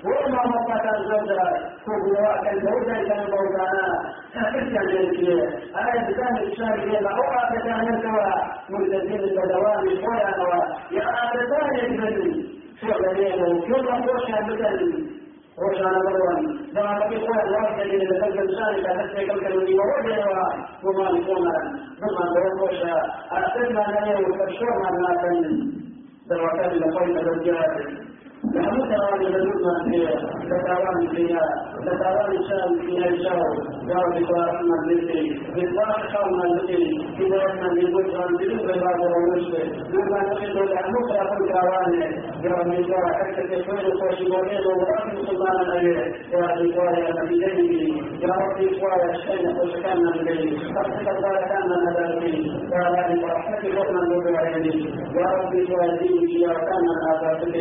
[0.04, 1.42] وما مقطع الزوجة
[1.84, 3.26] كوكوا كان زوجة كان
[4.52, 5.18] كيف كان ذلك
[5.76, 7.32] هذا بكان الشيء لا هو
[7.64, 8.34] كان سوا
[8.70, 12.46] ملتزم بالدوام شوية نوا يا أبدا يجبني
[12.80, 15.14] شو غيره كل ما هو شامل
[15.58, 16.42] روشان بروان
[16.74, 21.44] دعا بقي قوة الواحد الذي لتلك الإنسان كانت كالكلمة ووجهها وما يكون
[22.00, 22.94] ثم بروشا
[23.32, 25.93] أعتدنا لنا وكشورنا ما
[26.28, 28.13] كان دعوة لقوة الرجال
[28.52, 30.14] لابد أن يبلغنا فيها
[30.50, 31.46] لتعوان فيها
[31.86, 33.06] لتعوان الشام فيها
[33.88, 40.20] يا رب رحمة الذكر بالله حولنا الذكر إذا أن نقول عن ذكر بعض الرسل لما
[40.32, 41.92] الأمر في الكوان
[42.44, 45.94] يا رب الله حتى تكون خوش مريض ورحمة سلطان الأبي
[46.32, 52.36] يا الله يا نبي يا رب الله الشيء وشكرنا إليه أرسل الله كان نذرتي
[52.72, 54.66] يا رب رحمتك رحمة الذكر
[55.20, 57.54] يا رب الله دينك يا كان آباتك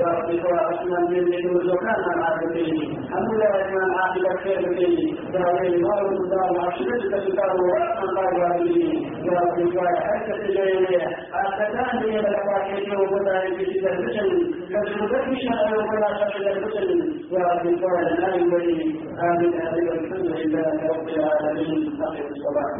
[0.00, 5.46] يا رب بسوى أسمان من ذكر زكاة العابدين الحمد لله من عاقبة خير بكي يا
[5.60, 8.96] ويل ما رمضان عشرة تشكر وأسمان الله العابدين
[9.26, 10.96] يا رب بسوى حتى تجيني
[11.40, 14.30] أتكان لي بلقاكي وبدا في تدرسل
[14.70, 16.88] كذلك شاء وبدا شاء تدرسل
[17.32, 18.36] يا رب بسوى لا
[21.16, 22.76] العالمين أخي الصلاة